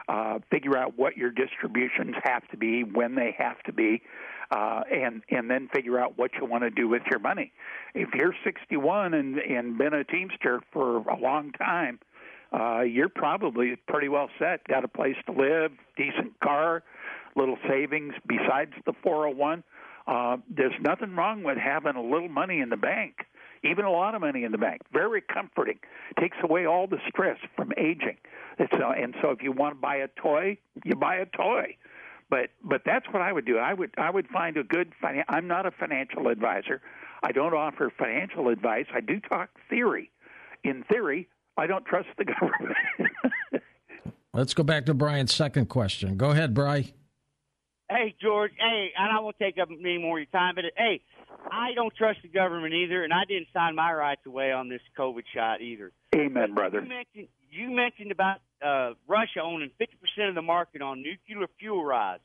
uh, 0.08 0.38
figure 0.50 0.76
out 0.76 0.98
what 0.98 1.16
your 1.16 1.30
distributions 1.30 2.14
have 2.24 2.46
to 2.48 2.56
be, 2.56 2.82
when 2.82 3.14
they 3.14 3.34
have 3.38 3.62
to 3.64 3.72
be, 3.72 4.02
uh, 4.50 4.82
and 4.92 5.22
and 5.30 5.50
then 5.50 5.68
figure 5.72 5.98
out 5.98 6.18
what 6.18 6.30
you 6.38 6.44
want 6.46 6.62
to 6.62 6.70
do 6.70 6.88
with 6.88 7.02
your 7.10 7.18
money. 7.18 7.52
If 7.94 8.10
you're 8.14 8.34
61 8.44 9.14
and 9.14 9.38
and 9.38 9.78
been 9.78 9.94
a 9.94 10.04
teamster 10.04 10.60
for 10.72 10.98
a 10.98 11.18
long 11.18 11.52
time, 11.52 11.98
uh, 12.52 12.82
you're 12.82 13.08
probably 13.08 13.76
pretty 13.88 14.08
well 14.08 14.28
set. 14.38 14.66
Got 14.68 14.84
a 14.84 14.88
place 14.88 15.16
to 15.26 15.32
live, 15.32 15.72
decent 15.96 16.38
car, 16.40 16.82
little 17.36 17.58
savings 17.68 18.14
besides 18.26 18.72
the 18.86 18.92
401. 19.02 19.64
Uh, 20.06 20.36
there's 20.54 20.74
nothing 20.80 21.16
wrong 21.16 21.42
with 21.42 21.56
having 21.56 21.96
a 21.96 22.02
little 22.02 22.28
money 22.28 22.60
in 22.60 22.68
the 22.68 22.76
bank, 22.76 23.26
even 23.64 23.84
a 23.84 23.90
lot 23.90 24.14
of 24.14 24.20
money 24.20 24.44
in 24.44 24.52
the 24.52 24.58
bank. 24.58 24.82
Very 24.92 25.20
comforting. 25.20 25.78
Takes 26.20 26.36
away 26.42 26.66
all 26.66 26.86
the 26.86 26.98
stress 27.08 27.38
from 27.56 27.72
aging. 27.76 28.16
It's, 28.58 28.72
uh, 28.72 28.90
and 28.90 29.14
so 29.22 29.30
if 29.30 29.42
you 29.42 29.52
want 29.52 29.76
to 29.76 29.80
buy 29.80 29.96
a 29.96 30.08
toy, 30.08 30.58
you 30.84 30.94
buy 30.94 31.16
a 31.16 31.26
toy. 31.26 31.76
But 32.30 32.50
but 32.62 32.82
that's 32.86 33.06
what 33.10 33.22
I 33.22 33.32
would 33.32 33.44
do. 33.44 33.58
I 33.58 33.74
would 33.74 33.90
I 33.98 34.10
would 34.10 34.28
find 34.28 34.56
a 34.56 34.64
good. 34.64 34.92
Finan- 35.02 35.24
I'm 35.28 35.46
not 35.46 35.66
a 35.66 35.70
financial 35.70 36.28
advisor. 36.28 36.80
I 37.22 37.32
don't 37.32 37.54
offer 37.54 37.92
financial 37.96 38.48
advice. 38.48 38.86
I 38.94 39.00
do 39.00 39.20
talk 39.20 39.50
theory. 39.68 40.10
In 40.62 40.84
theory, 40.84 41.28
I 41.56 41.66
don't 41.66 41.84
trust 41.84 42.08
the 42.16 42.24
government. 42.40 42.76
Let's 44.32 44.54
go 44.54 44.62
back 44.62 44.86
to 44.86 44.94
Brian's 44.94 45.32
second 45.34 45.68
question. 45.68 46.16
Go 46.16 46.30
ahead, 46.30 46.54
Brian. 46.54 46.86
Hey, 47.90 48.14
George. 48.20 48.52
Hey, 48.58 48.92
and 48.98 49.12
I 49.12 49.20
won't 49.20 49.38
take 49.38 49.58
up 49.58 49.68
any 49.70 49.98
more 49.98 50.18
of 50.18 50.26
your 50.26 50.40
time, 50.40 50.54
but 50.56 50.64
hey, 50.76 51.02
I 51.50 51.74
don't 51.74 51.94
trust 51.94 52.20
the 52.22 52.28
government 52.28 52.74
either, 52.74 53.04
and 53.04 53.12
I 53.12 53.24
didn't 53.26 53.48
sign 53.52 53.74
my 53.74 53.92
rights 53.92 54.22
away 54.26 54.52
on 54.52 54.68
this 54.68 54.80
COVID 54.98 55.22
shot 55.34 55.60
either. 55.60 55.92
Amen, 56.14 56.54
brother. 56.54 56.80
You 56.80 56.88
mentioned, 56.88 57.28
you 57.50 57.70
mentioned 57.70 58.12
about 58.12 58.38
uh, 58.64 58.94
Russia 59.08 59.40
owning 59.42 59.70
50% 59.80 60.28
of 60.28 60.34
the 60.34 60.42
market 60.42 60.82
on 60.82 61.02
nuclear 61.02 61.46
fuel 61.58 61.84
rods. 61.84 62.22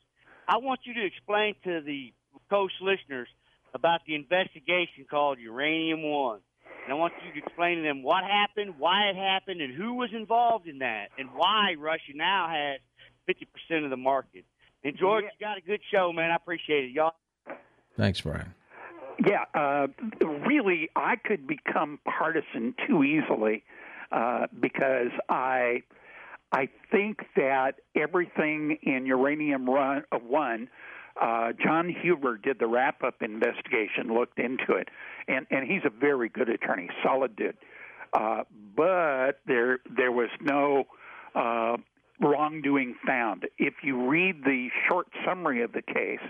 I 0.48 0.56
want 0.56 0.80
you 0.84 0.94
to 0.94 1.04
explain 1.04 1.54
to 1.64 1.80
the 1.80 2.12
Coast 2.48 2.74
listeners 2.80 3.28
about 3.74 4.00
the 4.06 4.14
investigation 4.14 5.06
called 5.08 5.38
Uranium 5.38 6.02
One. 6.02 6.40
And 6.84 6.92
I 6.92 6.96
want 6.96 7.12
you 7.24 7.32
to 7.32 7.46
explain 7.46 7.76
to 7.76 7.82
them 7.82 8.02
what 8.02 8.24
happened, 8.24 8.74
why 8.78 9.10
it 9.10 9.16
happened, 9.16 9.60
and 9.60 9.74
who 9.74 9.94
was 9.94 10.10
involved 10.12 10.66
in 10.66 10.78
that, 10.78 11.08
and 11.18 11.28
why 11.34 11.74
Russia 11.78 12.12
now 12.14 12.48
has 12.48 12.80
50% 13.28 13.84
of 13.84 13.90
the 13.90 13.96
market. 13.96 14.44
And 14.82 14.96
George, 14.96 15.24
you 15.24 15.46
got 15.46 15.58
a 15.58 15.60
good 15.60 15.80
show, 15.92 16.12
man. 16.12 16.30
I 16.30 16.36
appreciate 16.36 16.84
it, 16.84 16.90
y'all. 16.92 17.12
Thanks, 17.96 18.20
Brian. 18.22 18.54
Yeah, 19.26 19.44
uh, 19.54 19.88
really, 20.46 20.88
I 20.96 21.16
could 21.16 21.46
become 21.46 21.98
partisan 22.04 22.74
too 22.86 23.04
easily 23.04 23.62
uh, 24.12 24.46
because 24.58 25.10
I 25.28 25.82
I 26.52 26.68
think 26.90 27.20
that 27.36 27.76
everything 27.94 28.78
in 28.82 29.06
Uranium 29.06 29.68
Run, 29.68 30.02
uh, 30.10 30.18
One, 30.18 30.68
uh, 31.20 31.52
John 31.62 31.88
Huber 32.02 32.38
did 32.38 32.58
the 32.58 32.66
wrap 32.66 33.02
up 33.04 33.22
investigation, 33.22 34.12
looked 34.12 34.38
into 34.38 34.72
it, 34.72 34.88
and 35.28 35.46
and 35.50 35.70
he's 35.70 35.82
a 35.84 35.90
very 35.90 36.28
good 36.28 36.48
attorney, 36.48 36.88
solid 37.02 37.36
dude. 37.36 37.56
Uh, 38.12 38.44
but 38.74 39.40
there 39.46 39.80
there 39.94 40.12
was 40.12 40.30
no 40.40 40.84
uh, 41.34 41.76
wrongdoing 42.20 42.94
found. 43.06 43.46
If 43.58 43.74
you 43.82 44.08
read 44.08 44.44
the 44.44 44.68
short 44.88 45.08
summary 45.26 45.62
of 45.62 45.72
the 45.72 45.82
case, 45.82 46.20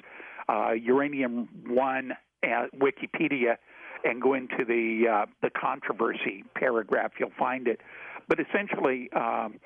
uh, 0.48 0.72
Uranium 0.72 1.48
One 1.68 2.14
at 2.42 2.72
Wikipedia, 2.78 3.56
and 4.04 4.22
go 4.22 4.34
into 4.34 4.64
the 4.66 5.08
uh, 5.08 5.26
the 5.42 5.50
controversy 5.50 6.44
paragraph, 6.54 7.12
you'll 7.18 7.32
find 7.38 7.68
it. 7.68 7.80
But 8.28 8.38
essentially, 8.40 9.10
um, 9.12 9.60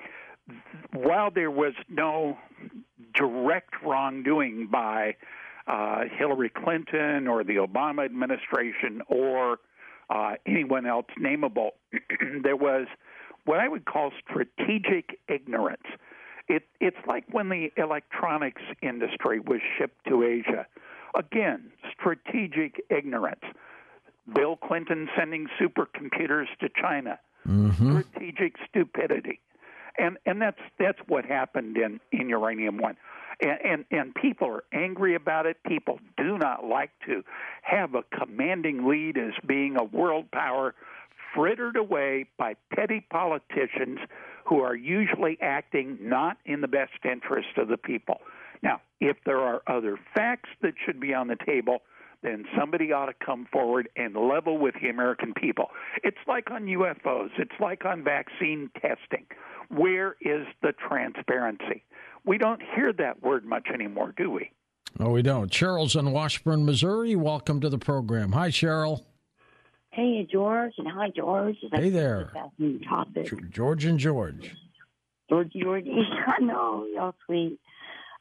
while 0.93 1.31
there 1.31 1.51
was 1.51 1.73
no 1.89 2.37
direct 3.13 3.73
wrongdoing 3.83 4.67
by 4.71 5.15
uh, 5.67 6.03
Hillary 6.17 6.49
Clinton 6.49 7.27
or 7.27 7.43
the 7.43 7.55
Obama 7.55 8.05
administration 8.05 9.01
or 9.07 9.59
uh, 10.09 10.33
anyone 10.45 10.85
else 10.85 11.07
nameable, 11.19 11.71
there 12.43 12.55
was 12.55 12.87
what 13.45 13.59
I 13.59 13.67
would 13.67 13.85
call 13.85 14.11
strategic 14.27 15.19
ignorance. 15.27 15.85
It, 16.47 16.63
it's 16.79 16.97
like 17.07 17.23
when 17.31 17.49
the 17.49 17.69
electronics 17.77 18.61
industry 18.81 19.39
was 19.39 19.61
shipped 19.77 20.05
to 20.07 20.23
Asia. 20.23 20.67
Again, 21.17 21.71
strategic 21.97 22.81
ignorance. 22.89 23.43
Bill 24.33 24.57
Clinton 24.57 25.07
sending 25.17 25.47
supercomputers 25.59 26.47
to 26.59 26.69
China. 26.81 27.19
Mm-hmm. 27.47 27.99
Strategic 28.01 28.55
stupidity. 28.67 29.39
And 29.97 30.17
and 30.25 30.41
that's 30.41 30.59
that's 30.77 30.99
what 31.07 31.25
happened 31.25 31.77
in, 31.77 31.99
in 32.11 32.27
Uranium 32.29 32.77
One. 32.77 32.97
And, 33.39 33.59
and 33.63 33.85
and 33.91 34.15
people 34.15 34.49
are 34.49 34.63
angry 34.73 35.15
about 35.15 35.45
it. 35.45 35.57
People 35.65 35.99
do 36.17 36.37
not 36.37 36.65
like 36.65 36.91
to 37.05 37.23
have 37.61 37.95
a 37.95 38.03
commanding 38.17 38.87
lead 38.87 39.17
as 39.17 39.33
being 39.45 39.77
a 39.77 39.83
world 39.83 40.31
power 40.31 40.75
frittered 41.33 41.75
away 41.75 42.25
by 42.37 42.55
petty 42.73 43.05
politicians 43.09 43.99
who 44.45 44.61
are 44.61 44.75
usually 44.75 45.37
acting 45.41 45.97
not 46.01 46.37
in 46.45 46.61
the 46.61 46.67
best 46.67 46.93
interest 47.03 47.57
of 47.57 47.67
the 47.67 47.77
people. 47.77 48.19
Now, 48.61 48.81
if 48.99 49.17
there 49.25 49.39
are 49.39 49.61
other 49.67 49.97
facts 50.15 50.49
that 50.61 50.73
should 50.85 50.99
be 50.99 51.13
on 51.13 51.27
the 51.27 51.37
table, 51.45 51.79
then 52.23 52.45
somebody 52.57 52.91
ought 52.91 53.05
to 53.05 53.25
come 53.25 53.47
forward 53.51 53.87
and 53.95 54.15
level 54.15 54.57
with 54.57 54.75
the 54.81 54.89
American 54.89 55.33
people. 55.33 55.69
It's 56.03 56.17
like 56.27 56.49
on 56.49 56.65
UFOs, 56.65 57.29
it's 57.37 57.59
like 57.59 57.85
on 57.85 58.03
vaccine 58.03 58.69
testing. 58.81 59.25
Where 59.69 60.15
is 60.21 60.47
the 60.61 60.73
transparency? 60.87 61.83
We 62.25 62.37
don't 62.37 62.61
hear 62.75 62.91
that 62.93 63.21
word 63.21 63.45
much 63.45 63.67
anymore, 63.71 64.13
do 64.17 64.31
we? 64.31 64.51
No, 64.99 65.09
we 65.09 65.21
don't. 65.21 65.51
Cheryl's 65.51 65.95
in 65.95 66.11
Washburn, 66.11 66.65
Missouri. 66.65 67.15
Welcome 67.15 67.59
to 67.61 67.69
the 67.69 67.77
program. 67.77 68.31
Hi, 68.31 68.49
Cheryl. 68.49 69.03
Hey, 69.91 70.27
George, 70.29 70.73
and 70.77 70.87
hi, 70.87 71.09
George. 71.15 71.55
That's 71.69 71.83
hey 71.83 71.89
there. 71.89 72.31
Topic. 72.89 73.49
George 73.49 73.85
and 73.85 73.99
George. 73.99 74.55
George, 75.29 75.51
George. 75.53 75.85
I 76.27 76.41
know, 76.41 76.85
y'all 76.93 77.15
sweet. 77.25 77.59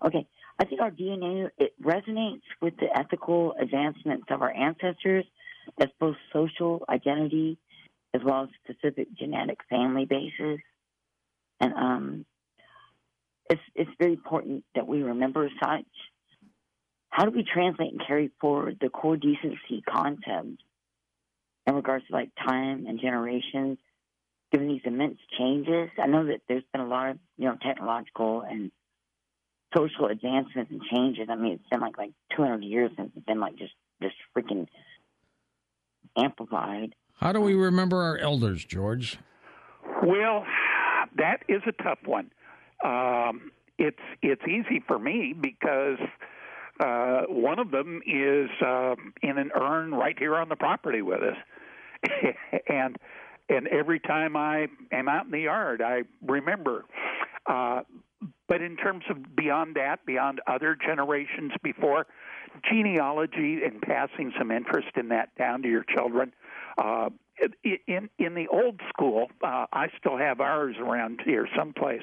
Okay, 0.04 0.26
I 0.58 0.64
think 0.64 0.80
our 0.80 0.90
DNA 0.90 1.50
it 1.58 1.72
resonates 1.82 2.42
with 2.60 2.74
the 2.76 2.86
ethical 2.96 3.54
advancements 3.60 4.26
of 4.30 4.42
our 4.42 4.52
ancestors. 4.52 5.24
That's 5.78 5.92
both 5.98 6.16
social 6.32 6.84
identity 6.88 7.58
as 8.12 8.22
well 8.24 8.44
as 8.44 8.48
specific 8.62 9.08
genetic 9.18 9.58
family 9.68 10.04
bases, 10.04 10.60
and 11.60 11.72
um, 11.74 12.26
it's 13.50 13.62
it's 13.74 13.90
very 13.98 14.12
important 14.12 14.64
that 14.74 14.86
we 14.86 15.02
remember 15.02 15.48
such. 15.62 15.86
How 17.10 17.24
do 17.24 17.30
we 17.30 17.44
translate 17.44 17.92
and 17.92 18.02
carry 18.06 18.30
forward 18.40 18.78
the 18.80 18.88
core 18.88 19.16
decency 19.16 19.82
concept 19.88 20.62
in 21.66 21.74
regards 21.74 22.06
to 22.08 22.12
like 22.12 22.30
time 22.36 22.86
and 22.86 23.00
generations 23.00 23.78
given 24.52 24.68
these 24.68 24.82
immense 24.84 25.18
changes. 25.38 25.90
I 26.00 26.06
know 26.06 26.26
that 26.26 26.40
there's 26.48 26.64
been 26.72 26.80
a 26.80 26.86
lot 26.86 27.10
of 27.10 27.18
you 27.36 27.46
know 27.46 27.56
technological 27.60 28.42
and 28.42 28.70
social 29.76 30.06
advancements 30.06 30.70
and 30.70 30.80
changes. 30.92 31.28
I 31.30 31.36
mean, 31.36 31.54
it's 31.54 31.68
been 31.70 31.80
like 31.80 31.98
like 31.98 32.12
200 32.36 32.62
years 32.62 32.90
since 32.96 33.10
it's 33.16 33.26
been 33.26 33.40
like 33.40 33.56
just 33.56 33.72
just 34.02 34.14
freaking 34.36 34.66
amplified. 36.16 36.94
How 37.14 37.32
do 37.32 37.40
we 37.40 37.54
remember 37.54 38.02
our 38.02 38.18
elders, 38.18 38.64
George? 38.64 39.18
Well, 40.02 40.44
that 41.16 41.42
is 41.48 41.62
a 41.66 41.82
tough 41.82 42.00
one. 42.04 42.30
Um, 42.84 43.50
it's 43.78 43.98
it's 44.22 44.42
easy 44.42 44.82
for 44.86 44.98
me 44.98 45.34
because 45.38 45.98
uh, 46.80 47.22
one 47.28 47.58
of 47.58 47.70
them 47.70 48.00
is 48.06 48.50
uh, 48.64 48.94
in 49.22 49.38
an 49.38 49.50
urn 49.58 49.92
right 49.92 50.18
here 50.18 50.36
on 50.36 50.48
the 50.48 50.56
property 50.56 51.02
with 51.02 51.20
us, 51.22 51.36
and 52.68 52.96
and 53.48 53.68
every 53.68 54.00
time 54.00 54.36
I 54.36 54.68
am 54.92 55.08
out 55.08 55.26
in 55.26 55.30
the 55.30 55.40
yard, 55.40 55.82
I 55.82 56.02
remember. 56.22 56.84
Uh, 57.46 57.82
but 58.48 58.60
in 58.60 58.76
terms 58.76 59.04
of 59.10 59.36
beyond 59.36 59.76
that, 59.76 60.04
beyond 60.06 60.40
other 60.46 60.76
generations 60.76 61.52
before, 61.62 62.06
genealogy 62.70 63.60
and 63.64 63.80
passing 63.82 64.32
some 64.38 64.50
interest 64.50 64.88
in 64.96 65.08
that 65.08 65.34
down 65.36 65.62
to 65.62 65.68
your 65.68 65.84
children. 65.84 66.32
Uh, 66.78 67.10
in 67.86 68.08
in 68.18 68.34
the 68.34 68.46
old 68.48 68.80
school, 68.88 69.28
uh, 69.42 69.66
I 69.72 69.88
still 69.98 70.16
have 70.16 70.40
ours 70.40 70.76
around 70.78 71.20
here 71.24 71.48
someplace, 71.56 72.02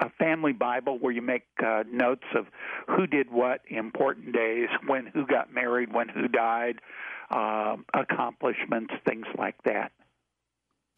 a 0.00 0.10
family 0.10 0.52
Bible 0.52 0.98
where 0.98 1.12
you 1.12 1.22
make 1.22 1.44
uh, 1.64 1.82
notes 1.90 2.24
of 2.36 2.46
who 2.86 3.06
did 3.06 3.30
what 3.32 3.62
important 3.68 4.32
days, 4.32 4.68
when 4.86 5.06
who 5.06 5.26
got 5.26 5.52
married, 5.52 5.92
when 5.92 6.08
who 6.08 6.28
died, 6.28 6.76
uh, 7.30 7.76
accomplishments, 7.94 8.94
things 9.04 9.26
like 9.36 9.60
that. 9.64 9.92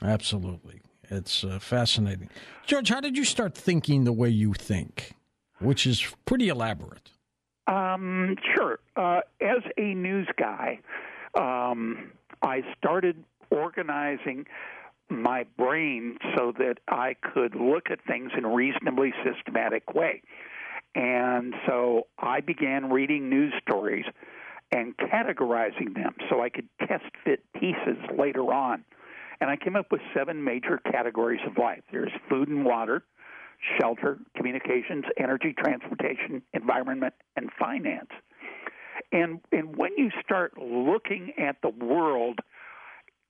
Absolutely, 0.02 0.82
it's 1.11 1.44
uh, 1.44 1.59
fascinating. 1.59 2.28
George, 2.66 2.88
how 2.88 3.00
did 3.00 3.16
you 3.16 3.25
start 3.25 3.54
thinking 3.54 4.04
the 4.04 4.12
way 4.12 4.28
you 4.28 4.54
think, 4.54 5.12
which 5.59 5.87
is 5.87 6.14
pretty 6.25 6.49
elaborate? 6.49 7.11
Um, 7.66 8.37
sure. 8.54 8.78
Uh, 8.97 9.21
as 9.40 9.62
a 9.76 9.94
news 9.94 10.28
guy, 10.38 10.80
um, 11.38 12.12
I 12.42 12.62
started 12.78 13.25
organizing 13.50 14.47
my 15.09 15.44
brain 15.59 16.16
so 16.37 16.52
that 16.59 16.78
I 16.88 17.14
could 17.21 17.54
look 17.54 17.90
at 17.90 17.99
things 18.06 18.32
in 18.37 18.44
a 18.44 18.49
reasonably 18.49 19.12
systematic 19.25 19.94
way. 19.94 20.23
And 20.94 21.54
so 21.66 22.06
I 22.18 22.40
began 22.40 22.90
reading 22.90 23.28
news 23.28 23.52
stories 23.62 24.04
and 24.71 24.97
categorizing 24.97 25.94
them 25.94 26.14
so 26.30 26.42
I 26.42 26.49
could 26.49 26.68
test 26.80 27.04
fit 27.25 27.44
pieces 27.54 27.99
later 28.18 28.52
on. 28.52 28.85
And 29.42 29.50
I 29.50 29.56
came 29.56 29.75
up 29.75 29.90
with 29.90 30.00
seven 30.14 30.44
major 30.44 30.80
categories 30.92 31.40
of 31.44 31.58
life 31.58 31.82
there's 31.90 32.12
food 32.30 32.46
and 32.46 32.64
water, 32.64 33.02
shelter, 33.80 34.20
communications, 34.37 35.04
energy, 35.18 35.52
transportation, 35.52 36.42
environment, 36.54 37.12
and 37.34 37.50
finance. 37.58 38.11
And, 39.11 39.40
and 39.50 39.76
when 39.76 39.90
you 39.99 40.11
start 40.25 40.56
looking 40.58 41.32
at 41.38 41.56
the 41.61 41.70
world 41.70 42.38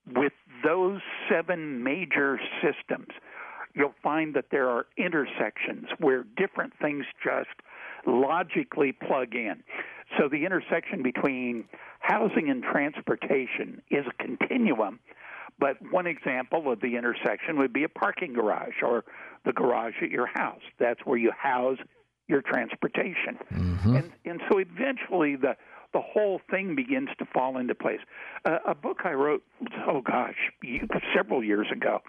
with 0.06 0.34
those 0.62 1.00
seven 1.30 1.82
major 1.82 2.38
systems, 2.60 3.08
you'll 3.74 3.94
find 4.02 4.34
that 4.34 4.46
there 4.50 4.68
are 4.68 4.84
intersections 4.98 5.86
where 5.98 6.26
different 6.36 6.74
things 6.78 7.06
just 7.24 7.48
logically 8.06 8.92
plug 8.92 9.34
in. 9.34 9.62
So 10.18 10.28
the 10.28 10.44
intersection 10.44 11.02
between 11.02 11.64
housing 12.02 12.50
and 12.50 12.62
transportation 12.62 13.80
is 13.90 14.04
a 14.06 14.22
continuum. 14.22 15.00
But 15.58 15.76
one 15.90 16.06
example 16.06 16.70
of 16.72 16.80
the 16.80 16.96
intersection 16.96 17.58
would 17.58 17.72
be 17.72 17.84
a 17.84 17.88
parking 17.88 18.32
garage 18.32 18.82
or 18.82 19.04
the 19.44 19.52
garage 19.52 19.94
at 20.02 20.10
your 20.10 20.26
house. 20.26 20.62
That's 20.78 21.00
where 21.04 21.16
you 21.16 21.30
house 21.30 21.78
your 22.26 22.42
transportation. 22.42 23.38
Mm-hmm. 23.52 23.96
And, 23.96 24.12
and 24.24 24.40
so 24.50 24.58
eventually 24.58 25.36
the 25.36 25.56
the 25.92 26.00
whole 26.00 26.40
thing 26.50 26.74
begins 26.74 27.10
to 27.18 27.26
fall 27.34 27.58
into 27.58 27.74
place. 27.74 28.00
Uh, 28.46 28.58
a 28.66 28.74
book 28.74 29.00
I 29.04 29.12
wrote, 29.12 29.42
oh 29.86 30.00
gosh, 30.00 30.36
several 31.14 31.44
years 31.44 31.66
ago, 31.70 32.00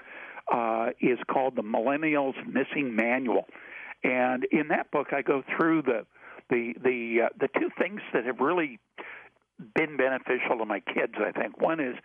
uh, 0.49 0.91
is 1.01 1.19
called 1.29 1.57
The 1.57 1.63
Millennials 1.63 2.35
Missing 2.47 2.95
Manual, 2.95 3.45
and 4.01 4.45
in 4.51 4.69
that 4.69 4.89
book 4.91 5.07
I 5.11 5.21
go 5.21 5.43
through 5.57 5.81
the 5.81 6.05
the 6.49 6.73
the 6.81 7.25
uh, 7.25 7.29
the 7.39 7.49
two 7.59 7.69
things 7.77 7.99
that 8.13 8.25
have 8.25 8.39
really 8.39 8.79
been 9.73 9.97
beneficial 9.97 10.57
to 10.59 10.65
my 10.65 10.79
kids. 10.79 11.13
I 11.17 11.31
think 11.31 11.59
one 11.59 11.79
is 11.79 11.95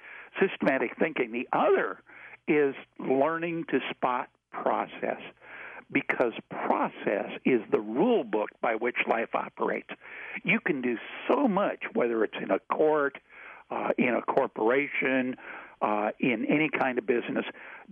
systematic 0.40 0.92
thinking. 0.98 1.32
The 1.32 1.48
other 1.52 1.98
is 2.46 2.74
learning 2.98 3.64
to 3.70 3.78
spot 3.90 4.28
process 4.52 5.20
because 5.92 6.32
process 6.50 7.30
is 7.44 7.60
the 7.70 7.80
rule 7.80 8.24
book 8.24 8.50
by 8.60 8.74
which 8.74 8.96
life 9.06 9.34
operates. 9.34 9.88
You 10.44 10.60
can 10.60 10.82
do 10.82 10.96
so 11.26 11.48
much, 11.48 11.82
whether 11.94 12.24
it's 12.24 12.36
in 12.42 12.50
a 12.50 12.58
court, 12.74 13.18
uh, 13.70 13.88
in 13.96 14.14
a 14.14 14.22
corporation, 14.22 15.36
uh, 15.80 16.10
in 16.20 16.44
any 16.46 16.68
kind 16.68 16.98
of 16.98 17.06
business, 17.06 17.44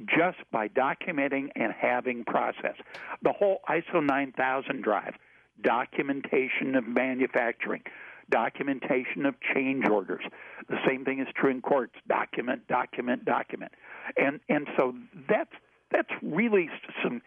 just 0.06 0.38
by 0.50 0.68
documenting 0.68 1.48
and 1.54 1.72
having 1.72 2.24
process. 2.24 2.74
The 3.22 3.32
whole 3.32 3.60
ISO 3.68 4.04
9000 4.04 4.82
drive, 4.82 5.14
documentation 5.62 6.74
of 6.74 6.86
manufacturing, 6.86 7.82
documentation 8.30 9.26
of 9.26 9.34
change 9.54 9.88
orders. 9.88 10.24
The 10.68 10.78
same 10.86 11.04
thing 11.04 11.20
is 11.20 11.28
true 11.34 11.50
in 11.50 11.62
courts: 11.62 11.94
document, 12.08 12.66
document, 12.68 13.24
document. 13.24 13.72
And 14.16 14.40
and 14.48 14.66
so 14.76 14.94
that's 15.28 15.52
that's 15.92 16.10
really 16.22 16.68
some 17.02 17.22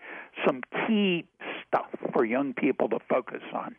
some 0.45 0.61
key 0.87 1.25
stuff 1.67 1.87
for 2.13 2.25
young 2.25 2.53
people 2.53 2.89
to 2.89 2.99
focus 3.09 3.41
on. 3.53 3.75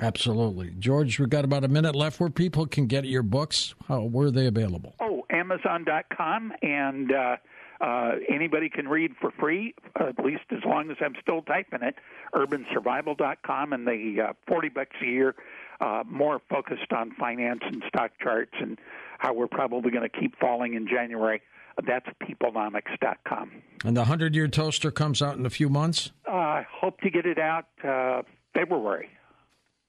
Absolutely, 0.00 0.72
George. 0.78 1.20
We've 1.20 1.30
got 1.30 1.44
about 1.44 1.64
a 1.64 1.68
minute 1.68 1.94
left. 1.94 2.18
Where 2.18 2.30
people 2.30 2.66
can 2.66 2.86
get 2.86 3.04
your 3.04 3.22
books? 3.22 3.74
How 3.86 4.02
where 4.02 4.28
are 4.28 4.30
they 4.30 4.46
available? 4.46 4.94
Oh, 5.00 5.24
Amazon.com, 5.30 6.52
and 6.62 7.12
uh, 7.12 7.36
uh, 7.80 8.12
anybody 8.28 8.68
can 8.68 8.88
read 8.88 9.12
for 9.20 9.30
free, 9.38 9.74
at 9.94 10.18
least 10.24 10.44
as 10.50 10.64
long 10.64 10.90
as 10.90 10.96
I'm 11.00 11.14
still 11.22 11.42
typing 11.42 11.82
it. 11.82 11.96
UrbanSurvival.com, 12.34 13.72
and 13.72 13.86
the 13.86 14.26
uh, 14.28 14.32
forty 14.48 14.68
bucks 14.68 14.96
a 15.00 15.06
year, 15.06 15.36
uh, 15.80 16.04
more 16.06 16.40
focused 16.50 16.92
on 16.92 17.12
finance 17.12 17.60
and 17.62 17.82
stock 17.88 18.12
charts 18.22 18.54
and 18.60 18.78
how 19.18 19.32
we're 19.32 19.46
probably 19.46 19.90
going 19.90 20.08
to 20.08 20.20
keep 20.20 20.38
falling 20.38 20.74
in 20.74 20.86
January. 20.86 21.42
That's 21.86 22.06
peoplenomics.com. 22.22 23.50
And 23.84 23.96
the 23.96 24.02
100 24.02 24.34
year 24.34 24.48
toaster 24.48 24.90
comes 24.90 25.20
out 25.20 25.36
in 25.36 25.46
a 25.46 25.50
few 25.50 25.68
months? 25.68 26.12
Uh, 26.26 26.32
I 26.32 26.66
hope 26.70 27.00
to 27.00 27.10
get 27.10 27.26
it 27.26 27.38
out 27.38 27.66
uh, 27.82 28.22
February. 28.54 29.08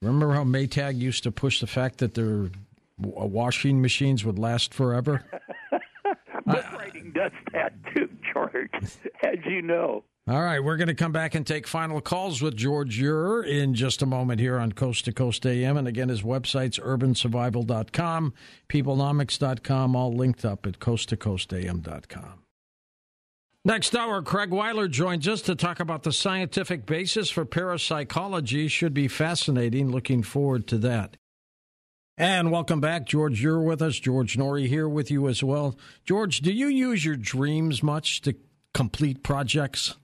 Remember 0.02 0.34
how 0.34 0.44
Maytag 0.44 0.98
used 1.00 1.24
to 1.24 1.32
push 1.32 1.62
the 1.62 1.68
fact 1.68 2.00
that 2.00 2.14
their 2.16 2.50
washing 2.98 3.82
machines 3.82 4.26
would 4.26 4.40
last 4.40 4.74
forever? 4.74 5.24
Book 6.46 6.72
writing 6.74 7.12
does 7.12 7.32
that 7.54 7.74
too, 7.94 8.10
George, 8.34 8.70
as 9.24 9.38
you 9.46 9.62
know. 9.62 10.04
All 10.28 10.42
right, 10.42 10.60
we're 10.60 10.78
going 10.78 10.88
to 10.88 10.96
come 10.96 11.12
back 11.12 11.36
and 11.36 11.46
take 11.46 11.68
final 11.68 12.02
calls 12.02 12.42
with 12.42 12.56
George 12.56 12.98
Ure 12.98 13.44
in 13.44 13.76
just 13.76 14.02
a 14.02 14.08
moment 14.08 14.40
here 14.40 14.58
on 14.58 14.72
Coast 14.72 15.06
to 15.06 15.12
Coast 15.12 15.46
AM. 15.46 15.78
And 15.78 15.88
again, 15.88 16.10
his 16.10 16.24
website's 16.24 16.80
urbansurvival.com, 16.80 18.34
peoplenomics.com, 18.68 19.96
all 19.96 20.16
linked 20.16 20.44
up 20.44 20.66
at 20.66 20.80
coasttocoastam.com. 20.80 22.40
Next 23.64 23.96
hour, 23.96 24.24
Craig 24.24 24.50
Weiler 24.50 24.88
joins 24.88 25.28
us 25.28 25.44
to 25.44 25.54
talk 25.54 25.80
about 25.80 26.02
the 26.02 26.12
scientific 26.12 26.88
basis 26.88 27.30
for 27.30 27.46
parapsychology. 27.46 28.68
Should 28.68 28.96
be 28.96 29.08
fascinating. 29.08 29.92
Looking 29.92 30.24
forward 30.24 30.66
to 30.68 30.80
that. 30.80 31.18
And 32.18 32.52
welcome 32.52 32.82
back, 32.82 33.06
George. 33.06 33.44
You're 33.44 33.62
with 33.62 33.82
us. 33.84 34.00
George 34.00 34.38
Noory 34.38 34.68
here 34.68 34.90
with 34.90 35.12
you 35.12 35.28
as 35.28 35.44
well. 35.44 35.78
George, 36.04 36.40
do 36.40 36.52
you 36.52 36.66
use 36.66 37.06
your 37.06 37.16
dreams 37.16 37.84
much 37.84 38.22
to 38.22 38.34
complete 38.74 39.22
projects? 39.22 39.96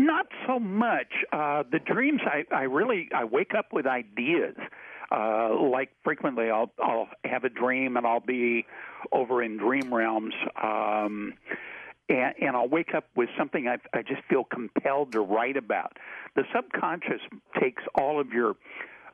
Not 0.00 0.28
so 0.46 0.58
much. 0.58 1.12
Uh, 1.30 1.62
the 1.70 1.78
dreams, 1.78 2.22
I, 2.24 2.44
I 2.54 2.62
really, 2.62 3.10
I 3.14 3.24
wake 3.24 3.52
up 3.56 3.66
with 3.70 3.86
ideas. 3.86 4.56
Uh, 5.12 5.60
like 5.60 5.90
frequently, 6.02 6.50
I'll 6.50 6.72
I'll 6.82 7.08
have 7.24 7.44
a 7.44 7.50
dream 7.50 7.98
and 7.98 8.06
I'll 8.06 8.20
be 8.20 8.64
over 9.12 9.42
in 9.42 9.58
dream 9.58 9.92
realms, 9.92 10.32
um, 10.62 11.34
and, 12.08 12.34
and 12.40 12.56
I'll 12.56 12.68
wake 12.68 12.94
up 12.94 13.08
with 13.14 13.28
something 13.36 13.68
I 13.68 13.76
I 13.92 14.00
just 14.00 14.22
feel 14.30 14.44
compelled 14.44 15.12
to 15.12 15.20
write 15.20 15.58
about. 15.58 15.98
The 16.34 16.44
subconscious 16.54 17.20
takes 17.60 17.82
all 17.94 18.18
of 18.20 18.28
your 18.32 18.54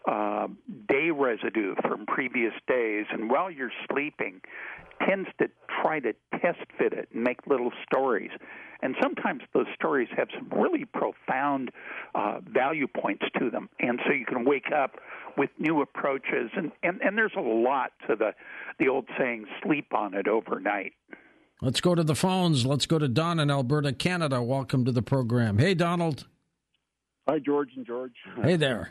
uh, 0.07 0.49
day 0.89 1.11
residue 1.11 1.75
from 1.83 2.07
previous 2.07 2.53
days, 2.69 3.07
and 3.11 3.31
while 3.31 3.51
you're 3.51 3.73
sleeping, 3.91 4.41
tends 5.07 5.29
to 5.39 5.49
try 5.83 6.01
to 6.01 6.13
test 6.41 6.61
fit 6.79 6.93
it 6.93 7.09
and 7.13 7.23
make 7.23 7.47
little 7.47 7.73
stories. 7.87 8.31
And 8.83 8.95
sometimes 9.03 9.43
those 9.55 9.67
stories 9.75 10.09
have 10.17 10.29
some 10.35 10.49
really 10.51 10.85
profound 10.85 11.71
uh, 12.15 12.41
value 12.47 12.87
points 12.87 13.25
to 13.39 13.51
them. 13.51 13.69
And 13.81 14.01
so 14.07 14.13
you 14.13 14.27
can 14.27 14.45
wake 14.45 14.71
up 14.75 14.97
with 15.37 15.51
new 15.59 15.81
approaches. 15.81 16.51
And, 16.55 16.73
and, 16.83 17.01
and 17.03 17.17
there's 17.17 17.33
a 17.37 17.41
lot 17.41 17.93
to 18.09 18.17
the, 18.17 18.33
the 18.79 18.89
old 18.89 19.07
saying, 19.19 19.47
sleep 19.65 19.95
on 19.95 20.15
it 20.15 20.29
overnight. 20.29 20.93
Let's 21.63 21.81
go 21.81 21.95
to 21.95 22.05
the 22.05 22.15
phones. 22.15 22.67
Let's 22.67 22.85
go 22.85 22.99
to 22.99 23.09
Don 23.09 23.41
in 23.41 23.51
Alberta, 23.51 23.93
Canada. 23.93 24.43
Welcome 24.43 24.85
to 24.85 24.93
the 24.93 25.03
program. 25.03 25.57
Hey, 25.57 25.75
Donald. 25.75 26.27
Hi, 27.27 27.39
George 27.39 27.71
and 27.77 27.87
George. 27.87 28.13
Hey 28.43 28.57
there. 28.57 28.91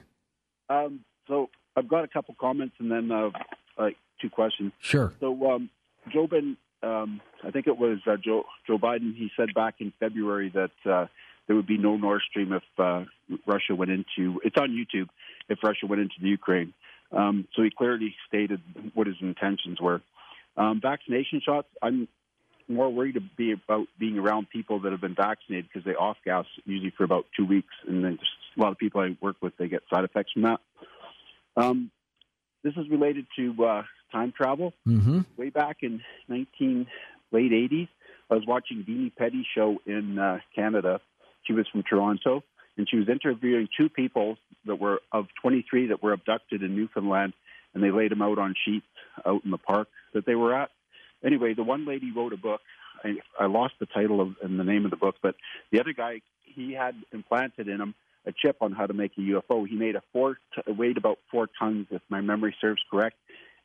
Um, 0.69 1.01
so 1.27 1.49
I've 1.75 1.87
got 1.87 2.03
a 2.03 2.07
couple 2.07 2.35
comments 2.39 2.75
and 2.79 2.91
then 2.91 3.11
uh, 3.11 3.29
uh, 3.77 3.89
two 4.21 4.29
questions. 4.29 4.71
Sure. 4.79 5.13
So 5.19 5.51
um, 5.51 5.69
Joe 6.11 6.27
Biden, 6.27 6.57
um, 6.83 7.21
I 7.43 7.51
think 7.51 7.67
it 7.67 7.77
was 7.77 7.99
uh, 8.07 8.17
Joe 8.23 8.43
Joe 8.67 8.77
Biden. 8.77 9.15
He 9.15 9.29
said 9.37 9.53
back 9.53 9.75
in 9.79 9.91
February 9.99 10.51
that 10.53 10.91
uh, 10.91 11.07
there 11.47 11.55
would 11.55 11.67
be 11.67 11.77
no 11.77 11.97
Nord 11.97 12.21
Stream 12.29 12.53
if 12.53 12.63
uh, 12.77 13.05
Russia 13.45 13.75
went 13.75 13.91
into. 13.91 14.39
It's 14.43 14.57
on 14.57 14.69
YouTube. 14.69 15.09
If 15.49 15.59
Russia 15.63 15.85
went 15.87 16.01
into 16.01 16.15
the 16.21 16.29
Ukraine, 16.29 16.73
um, 17.11 17.47
so 17.55 17.63
he 17.63 17.69
clearly 17.75 18.15
stated 18.27 18.61
what 18.93 19.07
his 19.07 19.17
intentions 19.21 19.79
were. 19.79 20.01
Um, 20.57 20.79
vaccination 20.81 21.41
shots. 21.45 21.67
I'm 21.81 22.07
more 22.67 22.91
worried 22.91 23.13
to 23.13 23.21
be 23.21 23.51
about 23.51 23.87
being 23.99 24.17
around 24.17 24.49
people 24.49 24.79
that 24.81 24.91
have 24.91 25.01
been 25.01 25.15
vaccinated 25.15 25.67
because 25.71 25.85
they 25.85 25.95
off 25.95 26.17
gas 26.25 26.45
usually 26.65 26.91
for 26.97 27.03
about 27.03 27.25
two 27.37 27.45
weeks, 27.45 27.73
and 27.87 28.03
then 28.03 28.17
a 28.57 28.61
lot 28.61 28.71
of 28.71 28.77
people 28.77 29.01
I 29.01 29.15
work 29.21 29.37
with 29.41 29.55
they 29.57 29.67
get 29.67 29.83
side 29.93 30.03
effects 30.03 30.31
from 30.31 30.43
that. 30.43 30.59
Um, 31.57 31.91
this 32.63 32.73
is 32.77 32.89
related 32.89 33.27
to 33.37 33.65
uh, 33.65 33.83
time 34.11 34.33
travel. 34.35 34.73
Mm-hmm. 34.87 35.21
Way 35.37 35.49
back 35.49 35.77
in 35.81 36.01
19 36.27 36.87
late 37.31 37.51
80s, 37.51 37.87
I 38.29 38.35
was 38.35 38.43
watching 38.47 38.83
Dini 38.87 39.15
Petty 39.15 39.45
show 39.55 39.77
in 39.85 40.17
uh, 40.17 40.39
Canada. 40.55 40.99
She 41.43 41.53
was 41.53 41.67
from 41.71 41.83
Toronto, 41.83 42.43
and 42.77 42.89
she 42.89 42.97
was 42.97 43.07
interviewing 43.07 43.67
two 43.77 43.89
people 43.89 44.37
that 44.65 44.77
were 44.77 45.01
of 45.11 45.27
23 45.41 45.87
that 45.87 46.01
were 46.01 46.13
abducted 46.13 46.63
in 46.63 46.75
Newfoundland, 46.75 47.33
and 47.73 47.83
they 47.83 47.91
laid 47.91 48.11
them 48.11 48.21
out 48.21 48.39
on 48.39 48.55
sheets 48.65 48.85
out 49.25 49.45
in 49.45 49.51
the 49.51 49.57
park 49.57 49.87
that 50.13 50.25
they 50.25 50.35
were 50.35 50.55
at. 50.55 50.71
Anyway, 51.23 51.53
the 51.53 51.63
one 51.63 51.85
lady 51.85 52.11
wrote 52.11 52.33
a 52.33 52.37
book. 52.37 52.61
I, 53.03 53.15
I 53.39 53.45
lost 53.45 53.75
the 53.79 53.85
title 53.85 54.21
of 54.21 54.35
and 54.41 54.59
the 54.59 54.63
name 54.63 54.85
of 54.85 54.91
the 54.91 54.97
book, 54.97 55.15
but 55.21 55.35
the 55.71 55.79
other 55.79 55.93
guy 55.93 56.21
he 56.43 56.73
had 56.73 56.95
implanted 57.11 57.67
in 57.67 57.81
him 57.81 57.95
a 58.25 58.31
chip 58.31 58.57
on 58.61 58.71
how 58.71 58.85
to 58.85 58.93
make 58.93 59.11
a 59.17 59.21
UFO. 59.21 59.67
He 59.67 59.75
made 59.75 59.95
a 59.95 60.01
four 60.11 60.37
t- 60.55 60.71
weighed 60.71 60.97
about 60.97 61.19
four 61.29 61.47
tons, 61.59 61.87
if 61.91 62.01
my 62.09 62.21
memory 62.21 62.55
serves 62.59 62.81
correct, 62.89 63.17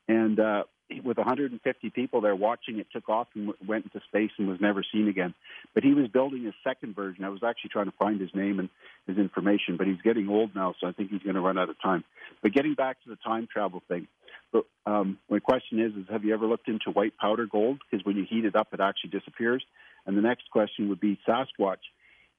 and 0.07 0.39
uh, 0.39 0.63
with 0.99 1.17
150 1.17 1.89
people 1.91 2.21
there 2.21 2.35
watching 2.35 2.79
it, 2.79 2.87
took 2.91 3.07
off 3.09 3.27
and 3.35 3.53
went 3.65 3.85
into 3.85 4.01
space 4.07 4.31
and 4.37 4.47
was 4.47 4.59
never 4.59 4.83
seen 4.91 5.07
again. 5.07 5.33
But 5.73 5.83
he 5.83 5.93
was 5.93 6.07
building 6.07 6.43
his 6.43 6.53
second 6.63 6.95
version. 6.95 7.23
I 7.23 7.29
was 7.29 7.43
actually 7.43 7.69
trying 7.69 7.85
to 7.85 7.93
find 7.97 8.19
his 8.19 8.31
name 8.33 8.59
and 8.59 8.69
his 9.07 9.17
information, 9.17 9.77
but 9.77 9.87
he's 9.87 10.01
getting 10.03 10.27
old 10.27 10.55
now, 10.55 10.75
so 10.79 10.87
I 10.87 10.91
think 10.91 11.11
he's 11.11 11.23
going 11.23 11.35
to 11.35 11.41
run 11.41 11.57
out 11.57 11.69
of 11.69 11.81
time. 11.81 12.03
But 12.41 12.53
getting 12.53 12.73
back 12.73 13.01
to 13.03 13.09
the 13.09 13.17
time 13.17 13.47
travel 13.51 13.81
thing, 13.87 14.07
but 14.51 14.65
um, 14.85 15.17
my 15.29 15.39
question 15.39 15.79
is: 15.79 15.93
Is 15.93 16.09
have 16.09 16.25
you 16.25 16.33
ever 16.33 16.45
looked 16.45 16.67
into 16.67 16.91
white 16.91 17.17
powder 17.17 17.45
gold? 17.45 17.79
Because 17.89 18.05
when 18.05 18.17
you 18.17 18.25
heat 18.29 18.43
it 18.43 18.55
up, 18.55 18.67
it 18.73 18.81
actually 18.81 19.11
disappears. 19.11 19.63
And 20.05 20.17
the 20.17 20.21
next 20.21 20.49
question 20.51 20.89
would 20.89 20.99
be 20.99 21.17
Sasquatch 21.27 21.77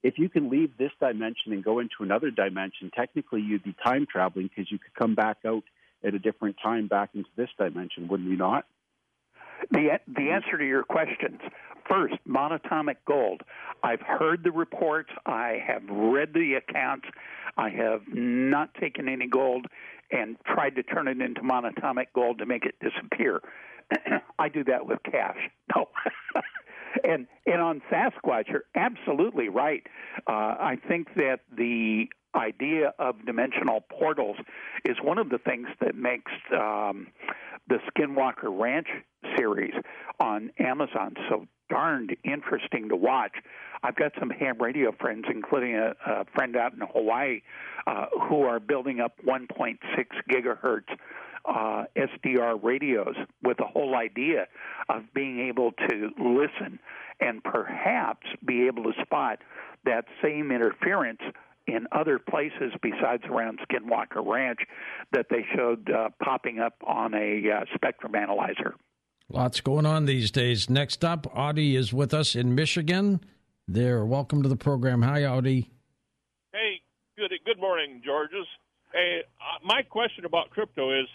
if 0.03 0.19
you 0.19 0.29
can 0.29 0.51
leave 0.51 0.77
this 0.79 0.91
dimension 0.99 1.53
and 1.53 1.63
go 1.63 1.79
into 1.79 1.97
another 2.01 2.31
dimension, 2.31 2.91
technically 2.95 3.41
you'd 3.41 3.63
be 3.63 3.75
time 3.85 4.07
traveling 4.11 4.49
because 4.49 4.71
you 4.71 4.79
could 4.79 4.95
come 4.95 5.15
back 5.15 5.39
out 5.47 5.63
at 6.05 6.15
a 6.15 6.19
different 6.19 6.57
time 6.63 6.89
back 6.89 7.11
into 7.15 7.29
this 7.37 7.49
dimension, 7.59 8.09
wouldn't 8.09 8.29
you 8.29 8.37
not? 8.37 8.67
The 9.71 10.01
the 10.09 10.31
answer 10.31 10.59
to 10.59 10.67
your 10.67 10.83
questions. 10.83 11.41
First, 11.89 12.15
monatomic 12.29 12.97
gold. 13.07 13.43
I've 13.83 14.01
heard 14.01 14.45
the 14.45 14.53
reports. 14.53 15.11
I 15.27 15.59
have 15.67 15.83
read 15.89 16.33
the 16.33 16.55
accounts. 16.55 17.07
I 17.57 17.71
have 17.71 18.03
not 18.09 18.75
taken 18.75 19.09
any 19.09 19.27
gold 19.27 19.67
and 20.11 20.37
tried 20.47 20.77
to 20.77 20.83
turn 20.83 21.09
it 21.09 21.21
into 21.21 21.41
monatomic 21.41 22.07
gold 22.15 22.39
to 22.39 22.47
make 22.47 22.65
it 22.65 22.77
disappear. 22.81 23.41
I 24.39 24.49
do 24.49 24.65
that 24.65 24.87
with 24.87 24.99
cash. 25.05 25.39
No. 25.75 25.89
and 27.05 27.27
and 27.47 27.63
on 27.63 27.81
Sasquatch, 27.91 28.49
you're 28.49 28.65
absolutely 28.75 29.49
right. 29.49 29.87
Uh, 30.27 30.33
I 30.33 30.79
think 30.87 31.15
that 31.15 31.41
the 31.57 32.09
idea 32.35 32.93
of 32.99 33.25
dimensional 33.27 33.81
portals 33.81 34.37
is 34.85 34.97
one 35.03 35.19
of 35.19 35.29
the 35.29 35.39
things 35.39 35.69
that 35.81 35.95
makes 35.95 36.33
um, 36.53 37.09
the 37.69 37.79
Skinwalker 37.91 38.51
Ranch 38.51 38.89
series 39.37 39.75
on 40.21 40.51
Amazon 40.59 41.15
so 41.29 41.47
darned 41.69 42.15
interesting 42.25 42.89
to 42.89 42.97
watch. 42.97 43.33
I've 43.83 43.97
got 43.97 44.13
some 44.19 44.31
ham 44.31 44.59
radio 44.61 44.93
friends, 44.93 45.25
including 45.33 45.75
a, 45.75 45.95
a 46.07 46.25
friend 46.35 46.57
out 46.57 46.73
in 46.75 46.81
Hawaii, 46.81 47.41
uh, 47.87 48.07
who 48.29 48.43
are 48.43 48.61
building 48.61 49.01
up 49.01 49.15
1.6 49.27 49.79
gigahertz 50.31 50.89
uh, 51.45 51.85
SDR 51.97 52.63
radios 52.63 53.17
with 53.43 53.57
the 53.57 53.65
whole 53.65 53.97
idea 53.97 54.47
of 54.89 55.03
being 55.15 55.41
able 55.41 55.73
to 55.89 56.11
listen 56.19 56.79
and 57.21 57.43
perhaps 57.43 58.27
be 58.45 58.67
able 58.67 58.85
to 58.85 58.93
spot 59.03 59.39
that 59.85 60.05
same 60.23 60.53
interference 60.53 61.21
in 61.67 61.87
other 61.93 62.19
places 62.19 62.73
besides 62.83 63.23
around 63.31 63.61
Skinwalker 63.61 64.25
Ranch 64.25 64.61
that 65.13 65.27
they 65.31 65.45
showed 65.55 65.91
uh, 65.91 66.09
popping 66.23 66.59
up 66.59 66.75
on 66.87 67.15
a 67.15 67.43
uh, 67.51 67.65
spectrum 67.75 68.15
analyzer. 68.15 68.75
Lots 69.29 69.61
going 69.61 69.87
on 69.87 70.05
these 70.05 70.31
days. 70.31 70.69
Next 70.69 71.05
up, 71.05 71.27
Audie 71.35 71.77
is 71.77 71.93
with 71.93 72.13
us 72.13 72.35
in 72.35 72.55
Michigan. 72.55 73.21
There, 73.69 74.05
welcome 74.05 74.43
to 74.43 74.49
the 74.49 74.57
program. 74.57 75.03
Hi, 75.03 75.25
Audie. 75.25 75.71
Hey, 76.53 76.81
good 77.17 77.31
good 77.47 77.59
morning, 77.59 78.03
Georges. 78.05 78.47
Hey, 78.93 79.23
uh, 79.41 79.65
my 79.65 79.83
question 79.83 80.27
about 80.27 80.51
crypto 80.51 81.01
is, 81.01 81.07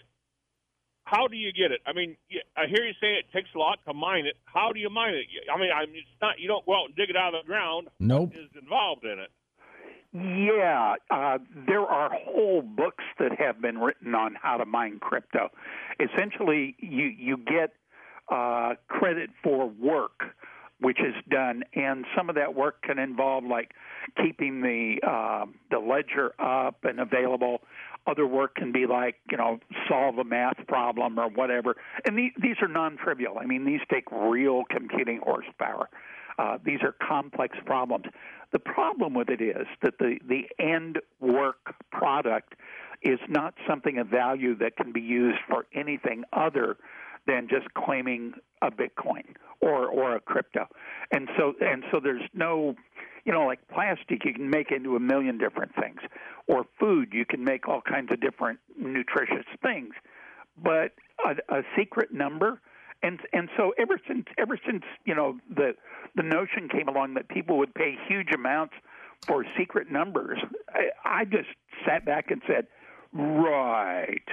how 1.04 1.28
do 1.28 1.38
you 1.38 1.52
get 1.54 1.72
it? 1.72 1.82
I 1.86 1.94
mean, 1.94 2.18
I 2.56 2.66
hear 2.68 2.84
you 2.84 2.94
say 3.00 3.14
it 3.14 3.26
takes 3.32 3.50
a 3.56 3.60
lot 3.60 3.80
to 3.88 3.94
mine 3.94 4.26
it. 4.26 4.36
How 4.46 4.72
do 4.74 4.80
you 4.80 4.90
mine 4.90 5.14
it? 5.14 5.28
I 5.54 5.60
mean, 5.60 5.70
I 5.72 5.86
mean, 5.86 5.98
it's 5.98 6.22
not 6.22 6.40
you 6.40 6.48
don't 6.48 6.66
go 6.66 6.74
out 6.74 6.88
and 6.88 6.96
dig 6.96 7.10
it 7.10 7.16
out 7.16 7.36
of 7.36 7.44
the 7.44 7.48
ground. 7.48 7.90
Nope. 8.00 8.34
Is 8.34 8.50
involved 8.60 9.04
in 9.04 9.20
it? 9.20 9.30
Yeah, 10.18 10.96
uh, 11.12 11.38
there 11.68 11.82
are 11.82 12.10
whole 12.12 12.62
books 12.62 13.04
that 13.20 13.40
have 13.40 13.62
been 13.62 13.78
written 13.78 14.16
on 14.16 14.36
how 14.42 14.58
to 14.58 14.66
mine 14.66 15.00
crypto. 15.00 15.50
Essentially, 16.00 16.76
you 16.80 17.06
you 17.06 17.38
get 17.38 17.74
uh, 18.32 18.76
credit 18.88 19.30
for 19.44 19.68
work 19.68 20.24
which 20.80 21.00
is 21.00 21.16
done, 21.30 21.64
and 21.74 22.06
some 22.16 22.30
of 22.30 22.36
that 22.36 22.54
work 22.56 22.82
can 22.84 23.00
involve 23.00 23.44
like 23.44 23.72
keeping 24.22 24.62
the 24.62 24.98
uh, 25.08 25.46
the 25.72 25.80
ledger 25.80 26.34
up 26.40 26.84
and 26.84 27.00
available. 27.00 27.62
Other 28.06 28.28
work 28.28 28.56
can 28.56 28.72
be 28.72 28.86
like 28.86 29.16
you 29.32 29.38
know 29.38 29.60
solve 29.90 30.18
a 30.18 30.24
math 30.24 30.66
problem 30.68 31.20
or 31.20 31.30
whatever, 31.30 31.76
and 32.06 32.18
these 32.18 32.32
these 32.42 32.56
are 32.62 32.68
non-trivial. 32.68 33.38
I 33.40 33.46
mean, 33.46 33.66
these 33.66 33.82
take 33.92 34.06
real 34.12 34.64
computing 34.70 35.20
horsepower. 35.24 35.90
Uh, 36.38 36.60
these 36.64 36.80
are 36.84 36.94
complex 37.06 37.58
problems. 37.66 38.06
The 38.52 38.60
problem 38.60 39.14
with 39.14 39.30
it 39.30 39.42
is 39.42 39.68
that 39.82 39.98
the, 40.00 40.20
the 40.28 40.48
end 40.60 41.00
work 41.20 41.76
product 41.92 42.56
is 43.02 43.20
not 43.28 43.54
something 43.68 43.98
of 43.98 44.08
value 44.08 44.56
that 44.58 44.78
can 44.78 44.92
be 44.92 45.02
used 45.02 45.40
for 45.48 45.66
anything 45.74 46.24
other 46.34 46.78
than 47.28 47.48
just 47.50 47.74
claiming 47.74 48.34
a 48.62 48.72
Bitcoin 48.72 49.26
or 49.60 49.88
or 49.88 50.16
a 50.16 50.20
crypto. 50.20 50.66
And 51.12 51.30
so 51.38 51.54
and 51.62 51.84
so 51.92 52.00
there's 52.02 52.24
no 52.34 52.76
you 53.28 53.34
know, 53.34 53.46
like 53.46 53.60
plastic, 53.68 54.24
you 54.24 54.34
can 54.34 54.50
make 54.50 54.72
into 54.72 54.96
a 54.96 55.02
million 55.02 55.38
different 55.38 55.76
things, 55.76 56.00
or 56.48 56.66
food, 56.80 57.10
you 57.12 57.26
can 57.26 57.44
make 57.44 57.68
all 57.68 57.82
kinds 57.82 58.10
of 58.10 58.22
different 58.22 58.58
nutritious 58.80 59.46
things. 59.62 59.94
But 60.64 60.94
a, 61.26 61.58
a 61.58 61.64
secret 61.78 62.14
number, 62.14 62.62
and 63.04 63.20
and 63.34 63.50
so 63.56 63.74
ever 63.78 64.00
since 64.08 64.26
ever 64.38 64.60
since 64.66 64.84
you 65.06 65.16
know 65.16 65.38
the 65.54 65.74
the 66.16 66.24
notion 66.24 66.70
came 66.70 66.88
along 66.88 67.14
that 67.16 67.30
people 67.30 67.58
would 67.58 67.74
pay 67.74 67.96
huge 68.08 68.32
amounts 68.34 68.74
for 69.26 69.46
secret 69.58 69.92
numbers, 69.92 70.40
I, 70.70 70.90
I 71.22 71.26
just 71.26 71.50
sat 71.86 72.06
back 72.06 72.32
and 72.32 72.42
said, 72.48 72.68
right. 73.14 74.24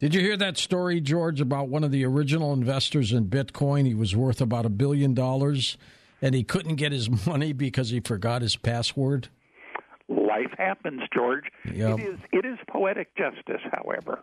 Did 0.00 0.14
you 0.14 0.20
hear 0.20 0.36
that 0.36 0.58
story, 0.58 1.00
George, 1.00 1.40
about 1.40 1.68
one 1.68 1.84
of 1.84 1.92
the 1.92 2.04
original 2.04 2.52
investors 2.52 3.12
in 3.12 3.26
Bitcoin? 3.26 3.86
He 3.86 3.94
was 3.94 4.16
worth 4.16 4.40
about 4.40 4.66
a 4.66 4.70
billion 4.70 5.14
dollars, 5.14 5.76
and 6.20 6.34
he 6.34 6.42
couldn't 6.42 6.76
get 6.76 6.90
his 6.92 7.26
money 7.26 7.52
because 7.52 7.90
he 7.90 8.00
forgot 8.00 8.42
his 8.42 8.56
password. 8.56 9.28
Life 10.08 10.52
happens, 10.58 11.02
George. 11.14 11.44
Yep. 11.72 12.00
It 12.00 12.02
is 12.02 12.18
it 12.32 12.44
is 12.44 12.58
poetic 12.68 13.14
justice, 13.16 13.62
however. 13.70 14.18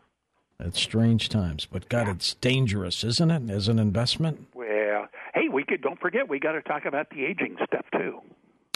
It's 0.62 0.80
strange 0.82 1.30
times, 1.30 1.66
but 1.66 1.88
God, 1.88 2.10
it's 2.10 2.34
dangerous, 2.34 3.06
isn't 3.06 3.32
it, 3.32 3.50
as 3.50 3.70
an 3.70 3.80
investment? 3.80 4.48
Well, 4.54 5.08
hey, 5.34 5.48
we 5.48 5.64
could 5.64 5.82
don't 5.82 6.00
forget 6.02 6.28
we 6.28 6.38
got 6.38 6.52
to 6.52 6.62
talk 6.62 6.84
about 6.86 7.10
the 7.12 7.24
aging 7.24 7.56
stuff 7.66 7.86
too. 7.94 8.20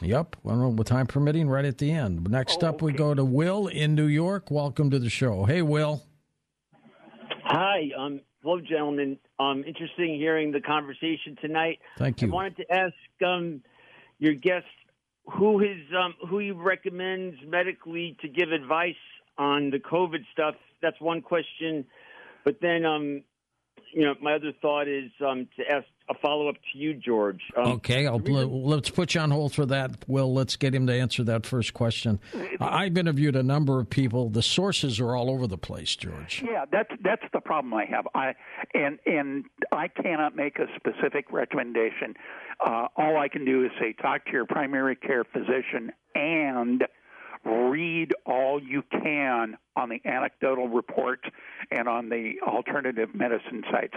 Yep, 0.02 0.38
well, 0.44 0.72
with 0.72 0.88
time 0.88 1.08
permitting, 1.08 1.50
right 1.50 1.66
at 1.66 1.80
the 1.80 1.92
end. 1.92 2.30
Next 2.30 2.64
Oh, 2.64 2.68
up, 2.68 2.82
we 2.82 2.94
go 2.94 3.14
to 3.14 3.26
Will 3.26 3.68
in 3.68 3.96
New 3.96 4.06
York. 4.06 4.50
Welcome 4.50 4.92
to 4.92 5.00
the 5.00 5.10
show. 5.10 5.44
Hey, 5.44 5.62
Will. 5.62 6.04
Hi, 7.44 7.90
um, 7.98 8.22
hello, 8.42 8.62
gentlemen. 8.62 9.18
Um, 9.40 9.66
interesting 9.68 10.16
hearing 10.16 10.54
the 10.54 10.62
conversation 10.62 11.38
tonight. 11.42 11.80
Thank 11.98 12.22
you. 12.22 12.30
I 12.30 12.32
wanted 12.32 12.58
to 12.58 12.72
ask 12.74 12.94
um, 13.26 13.62
your 14.20 14.34
guest 14.34 14.66
who 15.26 15.60
his 15.60 15.78
um, 15.98 16.14
who 16.30 16.40
he 16.40 16.52
recommends 16.52 17.36
medically 17.46 18.18
to 18.22 18.30
give 18.30 18.52
advice 18.52 18.96
on 19.38 19.70
the 19.70 19.80
COVID 19.80 20.26
stuff. 20.32 20.56
That's 20.82 21.00
one 21.00 21.22
question. 21.22 21.86
But 22.44 22.58
then, 22.62 22.86
um, 22.86 23.24
you 23.94 24.06
know, 24.06 24.16
my 24.22 24.34
other 24.34 24.52
thought 24.62 24.88
is 24.88 25.12
um, 25.26 25.48
to 25.58 25.70
ask 25.70 25.86
a 26.10 26.14
follow 26.16 26.50
up 26.50 26.56
to 26.56 26.78
you, 26.78 26.94
George. 26.94 27.40
Um, 27.56 27.74
okay, 27.74 28.08
I'll, 28.08 28.20
let's 28.20 28.90
put 28.90 29.16
you 29.16 29.22
on 29.22 29.32
hold 29.32 29.54
for 29.54 29.66
that. 29.68 30.04
Will, 30.08 30.34
let's 30.34 30.56
get 30.56 30.76
him 30.76 30.88
to 30.88 30.94
answer 30.94 31.24
that 31.24 31.46
first 31.46 31.74
question. 31.74 32.20
I've 32.60 32.98
interviewed 32.98 33.36
a 33.36 33.44
number 33.44 33.80
of 33.80 33.90
people. 33.90 34.30
The 34.30 34.42
sources 34.42 35.00
are 35.00 35.16
all 35.16 35.30
over 35.30 35.48
the 35.48 35.58
place, 35.58 35.96
George. 35.96 36.44
Yeah, 36.46 36.66
that's 36.70 36.90
that's 37.04 37.24
the 37.32 37.40
problem 37.40 37.74
I 37.74 37.86
have. 37.86 38.08
I 38.14 38.34
and 38.74 39.00
and 39.06 39.46
I 39.72 39.88
cannot 39.88 40.36
make 40.36 40.60
a 40.60 40.66
specific 40.76 41.32
recommendation. 41.32 42.16
Uh, 42.66 42.88
all 42.98 43.18
I 43.18 43.30
can 43.30 43.46
do 43.46 43.64
is 43.64 43.72
say 43.80 43.94
talk 43.94 44.26
to 44.26 44.32
your 44.32 44.46
primary 44.46 44.96
care 44.96 45.24
physician 45.24 45.92
and 46.16 46.84
read 47.46 48.14
all 48.26 48.62
you 48.62 48.84
can 48.92 49.58
on 49.76 49.90
the 49.90 50.00
anecdotal 50.06 50.68
reports 50.68 51.24
and 51.72 51.88
on 51.88 52.10
the 52.10 52.36
alternative 52.46 53.10
medicine 53.14 53.64
sites 53.72 53.94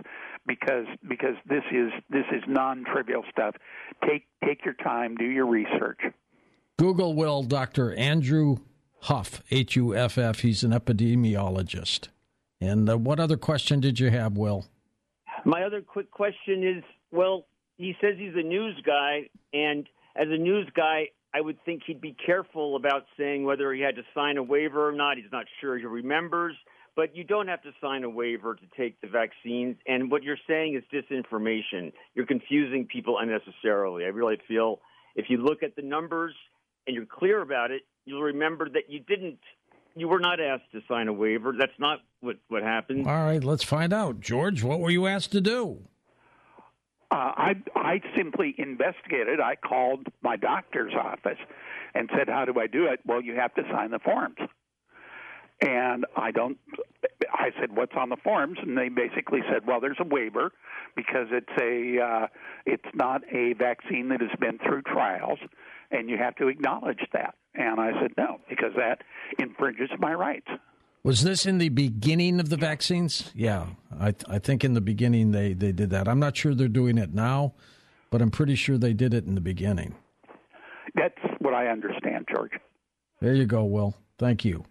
because 0.47 0.87
because 1.09 1.35
this 1.49 1.63
is 1.71 1.93
this 2.11 2.25
is 2.33 2.43
non-trivial 2.49 3.25
stuff. 3.31 3.55
Take 4.09 4.27
take 4.45 4.65
your 4.65 4.75
time, 4.75 5.17
do 5.17 5.25
your 5.25 5.47
research. 5.47 6.01
Google 6.79 7.15
will 7.15 7.43
Dr. 7.43 7.95
Andrew 7.95 8.57
Huff, 9.03 9.43
H 9.51 9.77
U 9.77 9.95
F 9.95 10.19
F. 10.19 10.41
He's 10.41 10.65
an 10.65 10.73
epidemiologist. 10.73 12.09
And 12.61 12.89
uh, 12.89 12.99
what 12.99 13.21
other 13.21 13.37
question 13.37 13.81
did 13.81 14.01
you 14.01 14.11
have, 14.11 14.37
Will? 14.37 14.67
My 15.45 15.63
other 15.63 15.83
quick 15.83 16.11
question 16.11 16.65
is 16.65 16.83
well, 17.13 17.47
he 17.77 17.95
says 18.01 18.15
he's 18.19 18.35
a 18.35 18.43
news 18.43 18.81
guy, 18.85 19.29
and 19.53 19.87
as 20.17 20.29
a 20.29 20.39
news 20.39 20.69
guy, 20.75 21.09
I 21.35 21.41
would 21.41 21.63
think 21.65 21.83
he'd 21.87 22.01
be 22.01 22.17
careful 22.25 22.77
about 22.77 23.05
saying 23.19 23.45
whether 23.45 23.73
he 23.73 23.83
had 23.83 23.97
to 23.97 24.03
sign 24.15 24.37
a 24.37 24.43
waiver 24.43 24.89
or 24.89 24.93
not. 24.93 25.17
He's 25.17 25.31
not 25.31 25.47
sure 25.61 25.77
he 25.79 25.85
remembers, 25.85 26.55
but 26.95 27.15
you 27.15 27.25
don't 27.25 27.49
have 27.49 27.63
to 27.63 27.73
sign 27.81 28.05
a 28.05 28.11
waiver 28.11 28.55
to 28.55 28.63
take 28.77 29.01
the 29.01 29.09
vaccines. 29.09 29.77
And 29.87 30.11
what 30.11 30.23
you're 30.23 30.39
saying 30.49 30.77
is 30.77 30.85
disinformation. 30.93 31.93
You're 32.15 32.27
confusing 32.27 32.87
people 32.91 33.19
unnecessarily. 33.19 34.05
I 34.05 34.09
really 34.09 34.39
feel 34.49 34.81
if 35.15 35.27
you 35.29 35.39
look 35.39 35.63
at 35.63 35.77
the 35.77 35.83
numbers 35.83 36.35
and 36.87 36.97
you're 36.97 37.07
clear 37.07 37.43
about 37.43 37.71
it, 37.71 37.83
you'll 38.07 38.23
remember 38.23 38.69
that 38.71 38.89
you 38.89 39.01
didn't. 39.01 39.39
You 39.95 40.09
were 40.09 40.21
not 40.21 40.41
asked 40.41 40.73
to 40.73 40.81
sign 40.89 41.09
a 41.09 41.13
waiver. 41.13 41.55
That's 41.59 41.79
not 41.79 42.01
what, 42.21 42.37
what 42.49 42.63
happened. 42.63 43.07
All 43.07 43.25
right, 43.25 43.43
let's 43.43 43.65
find 43.65 43.93
out. 43.93 44.21
George, 44.21 44.63
what 44.63 44.79
were 44.81 44.91
you 44.91 45.07
asked 45.07 45.33
to 45.33 45.41
do? 45.41 45.89
Uh, 47.11 47.15
I 47.15 47.55
I 47.77 48.01
simply 48.17 48.55
investigated. 48.59 49.41
I 49.41 49.57
called 49.57 50.09
my 50.23 50.37
doctor's 50.37 50.95
office 50.95 51.39
and 51.95 52.11
said, 52.17 52.29
"How 52.29 52.45
do 52.45 52.59
I 52.59 52.67
do 52.67 52.87
it?" 52.87 53.01
Well, 53.07 53.21
you 53.21 53.37
have 53.37 53.55
to 53.55 53.63
sign 53.71 53.91
the 53.91 54.01
forms. 54.01 54.39
And 55.61 56.05
I 56.17 56.33
don't. 56.33 56.59
I 57.33 57.51
said, 57.61 57.75
"What's 57.75 57.95
on 57.97 58.09
the 58.09 58.17
forms?" 58.17 58.59
And 58.61 58.77
they 58.77 58.89
basically 58.89 59.41
said, 59.51 59.67
"Well, 59.67 59.81
there's 59.81 60.01
a 60.01 60.05
waiver 60.05 60.53
because 60.97 61.29
it's 61.31 61.53
a 61.61 62.03
uh, 62.03 62.27
it's 62.67 62.95
not 62.95 63.23
a 63.33 63.53
vaccine 63.55 64.09
that 64.09 64.21
has 64.21 64.37
been 64.41 64.59
through 64.59 64.83
trials, 64.83 65.39
and 65.91 66.11
you 66.11 66.19
have 66.19 66.35
to 66.37 66.49
acknowledge 66.49 67.01
that." 67.13 67.37
And 67.55 67.81
I 67.81 67.93
said, 68.01 68.13
"No, 68.19 68.41
because 68.49 68.73
that 68.77 69.03
infringes 69.39 69.91
my 69.99 70.13
rights." 70.13 70.49
Was 71.07 71.23
this 71.23 71.47
in 71.47 71.59
the 71.59 71.69
beginning 71.69 72.41
of 72.41 72.49
the 72.49 72.57
vaccines? 72.57 73.31
Yeah, 73.33 73.67
I, 73.97 74.11
th- 74.11 74.25
I 74.29 74.41
think 74.41 74.65
in 74.65 74.75
the 74.75 74.81
beginning 74.81 75.31
they, 75.31 75.53
they 75.53 75.71
did 75.71 75.91
that. 75.91 76.09
I'm 76.09 76.19
not 76.19 76.37
sure 76.37 76.53
they're 76.53 76.67
doing 76.67 76.99
it 76.99 77.15
now, 77.15 77.55
but 78.11 78.21
I'm 78.21 78.33
pretty 78.33 78.57
sure 78.57 78.77
they 78.77 78.93
did 78.93 79.15
it 79.15 79.25
in 79.25 79.37
the 79.37 79.41
beginning. 79.41 79.95
That's 80.97 81.15
what 81.39 81.55
I 81.55 81.69
understand, 81.69 82.27
George. 82.29 82.51
There 83.21 83.35
you 83.35 83.47
go, 83.47 83.63
Will. 83.67 83.95
Thank 84.19 84.45
you. 84.45 84.65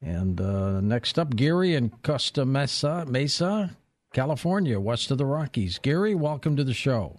And 0.00 0.40
uh, 0.40 0.80
next 0.80 1.18
up, 1.18 1.34
Gary 1.34 1.74
in 1.74 1.90
Costa 2.04 2.46
Mesa, 2.46 3.04
Mesa, 3.08 3.76
California, 4.12 4.78
west 4.78 5.10
of 5.10 5.18
the 5.18 5.26
Rockies. 5.26 5.80
Gary, 5.80 6.14
welcome 6.14 6.54
to 6.54 6.62
the 6.62 6.72
show. 6.72 7.18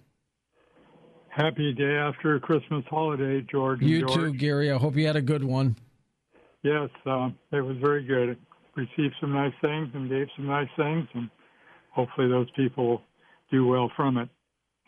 Happy 1.28 1.74
day 1.74 1.96
after 1.96 2.40
Christmas 2.40 2.86
holiday, 2.88 3.42
George. 3.42 3.82
You 3.82 4.06
George. 4.06 4.14
too, 4.14 4.32
Gary. 4.32 4.72
I 4.72 4.78
hope 4.78 4.96
you 4.96 5.06
had 5.06 5.16
a 5.16 5.20
good 5.20 5.44
one. 5.44 5.76
Yes, 6.64 6.88
uh, 7.04 7.28
it 7.52 7.60
was 7.60 7.76
very 7.76 8.02
good. 8.02 8.38
Received 8.74 9.14
some 9.20 9.34
nice 9.34 9.52
things 9.60 9.90
and 9.92 10.08
gave 10.08 10.26
some 10.34 10.46
nice 10.46 10.68
things, 10.76 11.06
and 11.12 11.28
hopefully 11.90 12.26
those 12.26 12.50
people 12.56 13.02
do 13.52 13.66
well 13.66 13.92
from 13.94 14.16
it. 14.16 14.30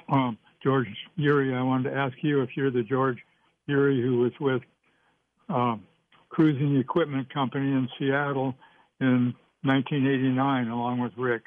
Um, 0.09 0.39
George 0.65 0.89
Yuri, 1.17 1.55
I 1.55 1.63
wanted 1.63 1.91
to 1.91 1.97
ask 1.97 2.17
you 2.23 2.41
if 2.41 2.51
you're 2.57 2.71
the 2.71 2.83
George 2.83 3.19
Yuri 3.67 4.01
who 4.01 4.21
was 4.21 4.33
with 4.41 4.63
um, 5.51 5.85
Cruising 6.31 6.77
Equipment 6.79 7.33
Company 7.33 7.67
in 7.67 7.87
Seattle 7.99 8.55
in 9.01 9.35
1989, 9.63 10.69
along 10.69 11.01
with 11.01 11.13
Rick. 11.19 11.43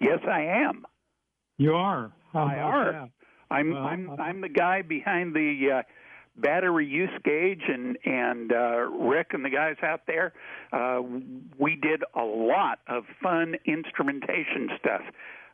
Yes, 0.00 0.20
I 0.26 0.42
am. 0.42 0.86
You 1.58 1.74
are. 1.74 2.12
How 2.32 2.46
I 2.46 2.58
are. 2.58 3.08
I'm 3.50 3.72
well, 3.72 3.82
I'm 3.82 4.10
I'm 4.20 4.40
the 4.40 4.48
guy 4.48 4.82
behind 4.82 5.34
the 5.34 5.78
uh, 5.78 5.82
battery 6.40 6.86
use 6.86 7.10
gauge 7.24 7.62
and 7.68 7.96
and 8.04 8.52
uh, 8.52 8.88
Rick 8.88 9.28
and 9.32 9.44
the 9.44 9.50
guys 9.50 9.76
out 9.82 10.02
there, 10.06 10.32
uh, 10.72 11.00
we 11.58 11.76
did 11.76 12.02
a 12.14 12.22
lot 12.22 12.78
of 12.88 13.04
fun 13.22 13.56
instrumentation 13.66 14.70
stuff, 14.78 15.02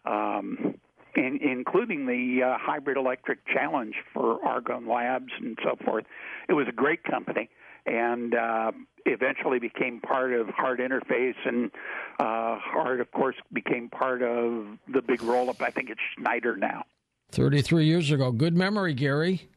um, 0.05 0.75
in, 1.15 1.39
including 1.43 2.07
the 2.07 2.43
uh, 2.43 2.59
hybrid 2.61 2.97
electric 2.97 3.47
challenge 3.47 3.95
for 4.13 4.45
Argonne 4.45 4.89
Labs 4.89 5.33
and 5.39 5.59
so 5.63 5.77
forth. 5.85 6.05
It 6.49 6.53
was 6.53 6.67
a 6.69 6.73
great 6.73 7.03
company, 7.05 7.49
and 7.87 8.35
uh, 8.35 8.73
eventually 9.05 9.59
became 9.59 10.01
part 10.01 10.33
of 10.33 10.49
Heart 10.49 10.81
Interface, 10.81 11.37
and 11.45 11.71
uh, 12.19 12.59
Heart, 12.59 13.01
of 13.01 13.11
course, 13.13 13.37
became 13.53 13.89
part 13.89 14.23
of 14.23 14.67
the 14.93 15.03
big 15.03 15.23
roll 15.23 15.51
up. 15.51 15.61
I 15.63 15.71
think 15.71 15.91
it's 15.91 16.01
Schneider 16.17 16.57
now. 16.57 16.85
Thirty-three 17.33 17.87
years 17.87 18.13
ago. 18.13 18.31
Good 18.31 18.57
memory, 18.57 18.95
Gary. 18.95 19.49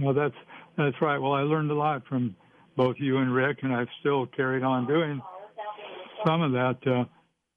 Well, 0.00 0.14
that's 0.14 0.34
that's 0.76 0.96
right. 1.00 1.18
Well, 1.18 1.32
I 1.32 1.42
learned 1.42 1.70
a 1.70 1.74
lot 1.74 2.02
from 2.08 2.34
both 2.76 2.96
you 2.98 3.18
and 3.18 3.34
Rick, 3.34 3.58
and 3.62 3.72
I've 3.72 3.88
still 4.00 4.26
carried 4.26 4.62
on 4.62 4.86
doing 4.86 5.20
some 6.26 6.42
of 6.42 6.52
that 6.52 6.78
uh, 6.86 7.04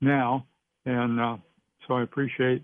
now, 0.01 0.45
and 0.85 1.19
uh, 1.19 1.37
so 1.87 1.95
I 1.95 2.03
appreciate 2.03 2.63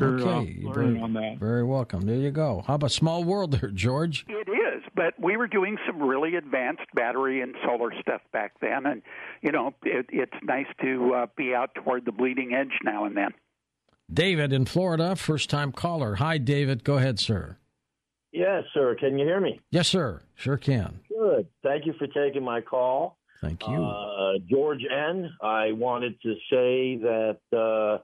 your 0.00 0.18
uh, 0.18 0.22
okay. 0.22 0.58
uh, 0.64 0.68
learning 0.68 0.72
very, 0.72 1.00
on 1.00 1.12
that. 1.14 1.36
Very 1.38 1.64
welcome. 1.64 2.02
There 2.02 2.16
you 2.16 2.30
go. 2.30 2.62
How 2.66 2.74
about 2.74 2.92
small 2.92 3.24
world 3.24 3.52
there, 3.52 3.70
George? 3.70 4.24
It 4.28 4.48
is, 4.48 4.82
but 4.94 5.14
we 5.20 5.36
were 5.36 5.46
doing 5.46 5.76
some 5.86 6.02
really 6.02 6.36
advanced 6.36 6.86
battery 6.94 7.40
and 7.40 7.54
solar 7.64 7.92
stuff 8.00 8.20
back 8.32 8.52
then, 8.60 8.86
and 8.86 9.02
you 9.42 9.52
know, 9.52 9.74
it, 9.82 10.06
it's 10.10 10.36
nice 10.42 10.66
to 10.82 11.14
uh, 11.14 11.26
be 11.36 11.54
out 11.54 11.74
toward 11.74 12.04
the 12.04 12.12
bleeding 12.12 12.54
edge 12.54 12.72
now 12.84 13.04
and 13.04 13.16
then. 13.16 13.30
David 14.12 14.52
in 14.52 14.66
Florida, 14.66 15.16
first 15.16 15.48
time 15.48 15.72
caller. 15.72 16.16
Hi, 16.16 16.38
David. 16.38 16.84
Go 16.84 16.98
ahead, 16.98 17.18
sir. 17.18 17.56
Yes, 18.34 18.64
sir. 18.74 18.96
Can 18.96 19.16
you 19.16 19.24
hear 19.24 19.40
me? 19.40 19.60
Yes, 19.70 19.86
sir. 19.86 20.20
Sure 20.34 20.56
can. 20.56 20.98
Good. 21.08 21.46
Thank 21.62 21.86
you 21.86 21.94
for 22.00 22.08
taking 22.08 22.42
my 22.42 22.60
call. 22.60 23.16
Thank 23.40 23.64
you. 23.68 23.76
Uh, 23.76 24.38
George 24.50 24.82
N., 24.90 25.30
I 25.40 25.70
wanted 25.70 26.20
to 26.22 26.34
say 26.50 26.96
that 26.96 27.38
uh, 27.52 27.98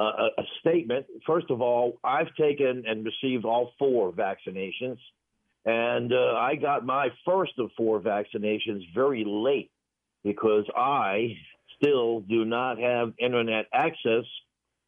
a, 0.00 0.28
a 0.38 0.42
statement. 0.60 1.06
First 1.26 1.50
of 1.50 1.60
all, 1.60 1.98
I've 2.04 2.32
taken 2.36 2.84
and 2.86 3.04
received 3.04 3.44
all 3.44 3.72
four 3.76 4.12
vaccinations, 4.12 4.98
and 5.64 6.12
uh, 6.12 6.36
I 6.36 6.54
got 6.54 6.86
my 6.86 7.08
first 7.26 7.58
of 7.58 7.70
four 7.76 8.00
vaccinations 8.00 8.82
very 8.94 9.24
late 9.26 9.72
because 10.22 10.64
I 10.76 11.34
still 11.76 12.20
do 12.20 12.44
not 12.44 12.78
have 12.78 13.14
internet 13.18 13.66
access 13.74 14.24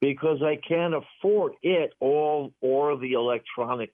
because 0.01 0.41
I 0.41 0.57
can't 0.57 0.95
afford 0.95 1.55
it 1.63 1.95
all 1.99 2.53
or 2.61 2.97
the 2.97 3.15
electronic 3.15 3.91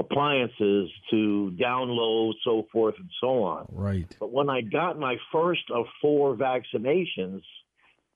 appliances 0.00 0.90
to 1.10 1.54
download, 1.60 2.32
so 2.42 2.66
forth 2.72 2.94
and 2.98 3.10
so 3.20 3.42
on. 3.42 3.66
Right. 3.70 4.16
But 4.18 4.32
when 4.32 4.48
I 4.48 4.62
got 4.62 4.98
my 4.98 5.16
first 5.30 5.62
of 5.72 5.84
four 6.00 6.34
vaccinations, 6.36 7.42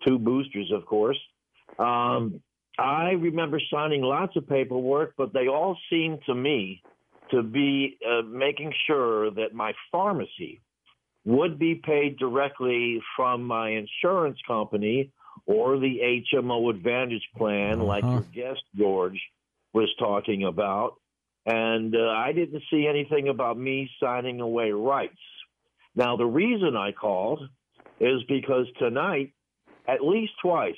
two 0.07 0.18
boosters, 0.18 0.73
of 0.73 0.87
course, 0.87 1.18
um, 1.79 2.40
I 2.79 3.11
remember 3.11 3.61
signing 3.73 4.03
lots 4.03 4.35
of 4.37 4.49
paperwork, 4.49 5.14
but 5.16 5.33
they 5.33 5.47
all 5.47 5.77
seemed 5.90 6.20
to 6.27 6.35
me 6.35 6.83
to 7.31 7.42
be 7.42 7.99
uh, 8.07 8.23
making 8.23 8.73
sure 8.87 9.31
that 9.31 9.55
my 9.55 9.73
pharmacy 9.92 10.61
would 11.25 11.59
be 11.59 11.75
paid 11.75 12.18
directly 12.18 13.01
from 13.16 13.44
my 13.44 13.70
insurance 13.70 14.38
company 14.47 15.11
or 15.47 15.79
the 15.79 16.23
HMO 16.33 16.70
Advantage 16.70 17.29
plan, 17.37 17.75
uh-huh. 17.75 17.85
like 17.85 18.05
your 18.05 18.20
guest 18.33 18.62
George 18.77 19.20
was 19.73 19.88
talking 19.99 20.44
about. 20.44 20.97
And 21.47 21.95
uh, 21.95 22.09
I 22.09 22.33
didn't 22.33 22.63
see 22.71 22.87
anything 22.89 23.29
about 23.29 23.59
me 23.59 23.91
signing 24.01 24.41
away 24.41 24.71
rights. 24.71 25.19
Now, 25.95 26.17
the 26.17 26.27
reason 26.27 26.77
I 26.77 26.93
called 26.93 27.41
is 28.01 28.23
because 28.29 28.67
tonight, 28.79 29.33
at 29.87 30.03
least 30.03 30.33
twice, 30.43 30.75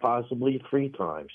possibly 0.00 0.62
three 0.68 0.90
times, 0.90 1.30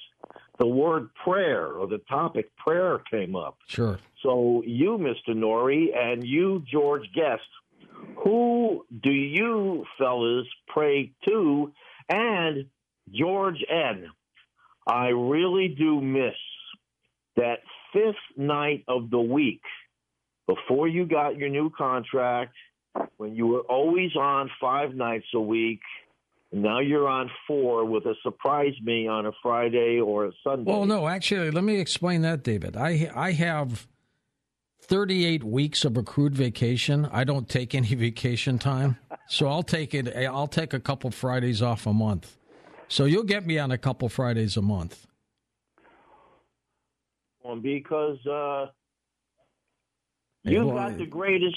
the 0.60 0.68
word 0.68 1.10
prayer 1.24 1.68
or 1.68 1.88
the 1.88 2.00
topic 2.10 2.56
prayer 2.58 3.02
came 3.10 3.36
up. 3.36 3.58
Sure. 3.68 3.98
So, 4.22 4.62
you, 4.66 4.98
Mr. 4.98 5.34
Noory, 5.34 5.98
and 5.98 6.24
you, 6.26 6.64
George 6.70 7.10
Guest, 7.16 7.42
who 8.24 8.86
do 9.02 9.12
you 9.12 9.86
fellas 9.98 10.46
pray 10.68 11.14
to? 11.28 11.72
And 12.10 12.66
George 13.12 13.64
N., 13.70 14.10
I 14.86 15.08
really 15.08 15.68
do 15.70 16.02
miss 16.02 16.36
that 17.36 17.60
fifth 17.94 18.38
night 18.38 18.84
of 18.88 19.10
the 19.10 19.20
week 19.20 19.62
before 20.48 20.88
you 20.88 21.06
got 21.06 21.38
your 21.38 21.50
new 21.50 21.70
contract, 21.70 22.56
when 23.18 23.36
you 23.36 23.48
were 23.48 23.62
always 23.62 24.16
on 24.16 24.50
five 24.60 24.96
nights 24.96 25.28
a 25.34 25.40
week. 25.40 25.82
Now 26.52 26.80
you're 26.80 27.08
on 27.08 27.30
four 27.46 27.86
with 27.86 28.06
a 28.06 28.16
surprise 28.24 28.74
me 28.82 29.08
on 29.08 29.28
a 29.28 29.32
Friday 29.44 30.00
or 30.00 30.26
a 30.26 30.32
Sunday. 30.44 30.72
Well, 30.72 30.88
no, 30.88 31.08
actually, 31.08 31.52
let 31.52 31.64
me 31.64 31.80
explain 31.80 32.24
that, 32.24 32.44
David. 32.44 32.76
I 32.76 33.12
I 33.14 33.34
have 33.34 33.88
38 34.82 35.44
weeks 35.44 35.86
of 35.86 35.96
accrued 35.96 36.34
vacation. 36.34 37.08
I 37.12 37.24
don't 37.24 37.48
take 37.48 37.76
any 37.76 37.94
vacation 38.08 38.58
time, 38.58 38.98
so 39.28 39.48
I'll 39.48 39.62
take 39.62 39.94
it. 39.94 40.16
I'll 40.16 40.48
take 40.48 40.74
a 40.74 40.80
couple 40.80 41.12
Fridays 41.12 41.62
off 41.62 41.86
a 41.86 41.94
month. 41.94 42.36
So 42.88 43.06
you'll 43.06 43.24
get 43.24 43.46
me 43.46 43.60
on 43.60 43.70
a 43.70 43.78
couple 43.78 44.10
Fridays 44.10 44.58
a 44.58 44.64
month. 44.64 45.06
Because 47.56 48.26
uh, 48.26 48.68
you've 50.44 50.74
got 50.74 50.98
the 50.98 51.06
greatest 51.06 51.56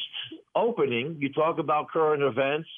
opening. 0.55 1.17
You 1.19 1.33
talk 1.33 1.59
about 1.59 1.89
current 1.91 2.23
events. 2.23 2.69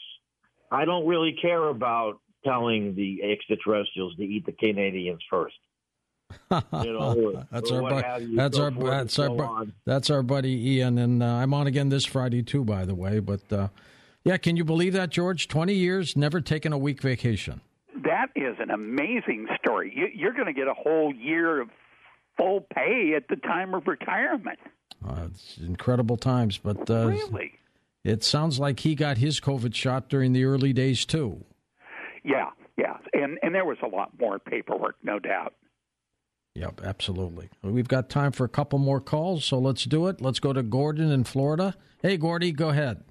I 0.71 0.85
don't 0.85 1.07
really 1.07 1.37
care 1.41 1.69
about 1.69 2.21
telling 2.45 2.95
the 2.95 3.23
extraterrestrials 3.23 4.17
to 4.17 4.23
eat 4.23 4.47
the 4.47 4.53
Canadians 4.53 5.23
first. 5.31 5.55
You 6.51 6.93
know, 6.93 7.45
that's 7.51 7.71
our 7.71 7.83
what 7.83 7.91
bu- 7.91 8.37
that's 8.37 8.59
our 8.59 8.71
that's 8.71 9.19
our 9.19 9.31
bu- 9.31 9.73
that's 9.85 10.11
our 10.11 10.23
buddy 10.23 10.73
Ian, 10.77 10.99
and 10.99 11.23
uh, 11.23 11.27
I'm 11.27 11.55
on 11.55 11.67
again 11.67 11.89
this 11.89 12.05
Friday 12.05 12.43
too, 12.43 12.65
by 12.65 12.85
the 12.85 12.95
way. 12.95 13.19
But 13.19 13.53
uh, 13.53 13.69
yeah, 14.25 14.37
can 14.37 14.57
you 14.57 14.65
believe 14.65 14.93
that, 14.95 15.11
George? 15.11 15.49
Twenty 15.49 15.75
years, 15.75 16.17
never 16.17 16.41
taken 16.41 16.73
a 16.73 16.79
week 16.79 17.01
vacation. 17.01 17.61
That 18.05 18.29
is 18.37 18.57
an 18.59 18.71
amazing 18.71 19.47
story. 19.59 19.93
You, 19.95 20.09
you're 20.15 20.33
going 20.33 20.47
to 20.47 20.53
get 20.53 20.67
a 20.67 20.75
whole 20.75 21.15
year 21.15 21.61
of 21.61 21.71
full 22.37 22.67
pay 22.75 23.15
at 23.17 23.29
the 23.29 23.37
time 23.37 23.75
of 23.75 23.87
retirement. 23.87 24.59
Uh, 25.07 25.27
it's 25.31 25.59
incredible 25.59 26.17
times, 26.17 26.59
but 26.59 26.89
uh, 26.91 27.07
Really? 27.09 27.53
it 28.05 28.23
sounds 28.25 28.59
like 28.59 28.81
he 28.81 28.95
got 28.95 29.19
his 29.19 29.41
COVID 29.41 29.75
shot 29.75 30.09
during 30.09 30.33
the 30.33 30.45
early 30.45 30.73
days 30.73 31.05
too. 31.05 31.45
Yeah, 32.25 32.51
yeah. 32.79 32.97
And 33.13 33.39
and 33.43 33.55
there 33.55 33.65
was 33.65 33.79
a 33.83 33.87
lot 33.89 34.13
more 34.19 34.39
paperwork, 34.39 34.97
no 35.03 35.19
doubt. 35.19 35.55
Yep, 36.55 36.83
absolutely. 36.85 37.51
We've 37.63 37.89
got 37.89 38.09
time 38.09 38.31
for 38.31 38.45
a 38.45 38.49
couple 38.49 38.79
more 38.79 39.01
calls, 39.01 39.45
so 39.45 39.59
let's 39.59 39.85
do 39.85 40.07
it. 40.07 40.21
Let's 40.21 40.39
go 40.39 40.53
to 40.53 40.63
Gordon 40.63 41.11
in 41.11 41.25
Florida. 41.25 41.75
Hey, 42.01 42.17
Gordy, 42.17 42.53
go 42.53 42.69
ahead. 42.69 43.03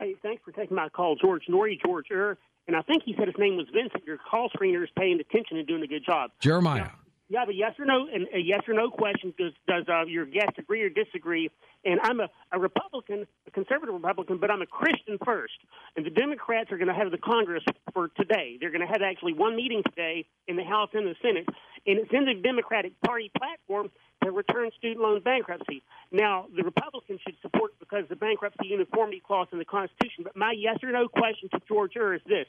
Hey, 0.00 0.16
thanks 0.22 0.42
for 0.44 0.50
taking 0.52 0.76
my 0.76 0.88
call, 0.88 1.14
George 1.16 1.44
Noory, 1.48 1.80
George 1.80 2.06
Ure, 2.10 2.36
and 2.66 2.76
I 2.76 2.82
think 2.82 3.04
he 3.04 3.14
said 3.16 3.26
his 3.28 3.36
name 3.38 3.56
was 3.56 3.66
Vincent. 3.72 4.04
Your 4.04 4.18
call 4.18 4.50
screener 4.50 4.82
is 4.82 4.90
paying 4.98 5.20
attention 5.20 5.58
and 5.58 5.66
doing 5.66 5.82
a 5.82 5.86
good 5.86 6.04
job. 6.04 6.30
Jeremiah. 6.40 6.82
You 6.82 7.07
have 7.36 7.50
a 7.50 7.54
yes 7.54 7.72
or 7.78 7.84
no, 7.84 8.08
and 8.12 8.26
a 8.34 8.38
yes 8.38 8.62
or 8.66 8.74
no 8.74 8.90
question. 8.90 9.34
Does 9.36 9.52
does 9.66 9.84
uh, 9.88 10.06
your 10.06 10.24
guest 10.24 10.52
agree 10.58 10.82
or 10.82 10.88
disagree? 10.88 11.50
And 11.84 12.00
I'm 12.02 12.20
a, 12.20 12.28
a 12.52 12.58
Republican, 12.58 13.26
a 13.46 13.50
conservative 13.50 13.94
Republican, 13.94 14.38
but 14.38 14.50
I'm 14.50 14.62
a 14.62 14.66
Christian 14.66 15.18
first. 15.24 15.54
And 15.96 16.06
the 16.06 16.10
Democrats 16.10 16.72
are 16.72 16.78
going 16.78 16.88
to 16.88 16.94
have 16.94 17.10
the 17.10 17.18
Congress 17.18 17.62
for 17.92 18.08
today. 18.08 18.56
They're 18.58 18.70
going 18.70 18.86
to 18.86 18.92
have 18.92 19.02
actually 19.02 19.34
one 19.34 19.56
meeting 19.56 19.82
today 19.84 20.26
in 20.48 20.56
the 20.56 20.64
House 20.64 20.90
and 20.94 21.06
the 21.06 21.14
Senate, 21.20 21.46
and 21.86 21.98
it's 21.98 22.12
in 22.12 22.24
the 22.24 22.34
Democratic 22.34 22.98
Party 23.02 23.30
platform 23.36 23.90
to 24.24 24.30
return 24.30 24.70
student 24.76 25.00
loan 25.00 25.20
bankruptcy. 25.20 25.82
Now, 26.10 26.46
the 26.54 26.62
Republicans 26.62 27.20
should 27.24 27.36
support 27.42 27.72
because 27.78 28.04
the 28.08 28.16
bankruptcy 28.16 28.68
uniformity 28.68 29.22
clause 29.24 29.48
in 29.52 29.58
the 29.58 29.64
Constitution. 29.64 30.24
But 30.24 30.36
my 30.36 30.54
yes 30.56 30.78
or 30.82 30.90
no 30.90 31.08
question 31.08 31.48
to 31.50 31.60
George 31.68 31.92
Ure 31.94 32.14
is 32.14 32.22
this: 32.26 32.46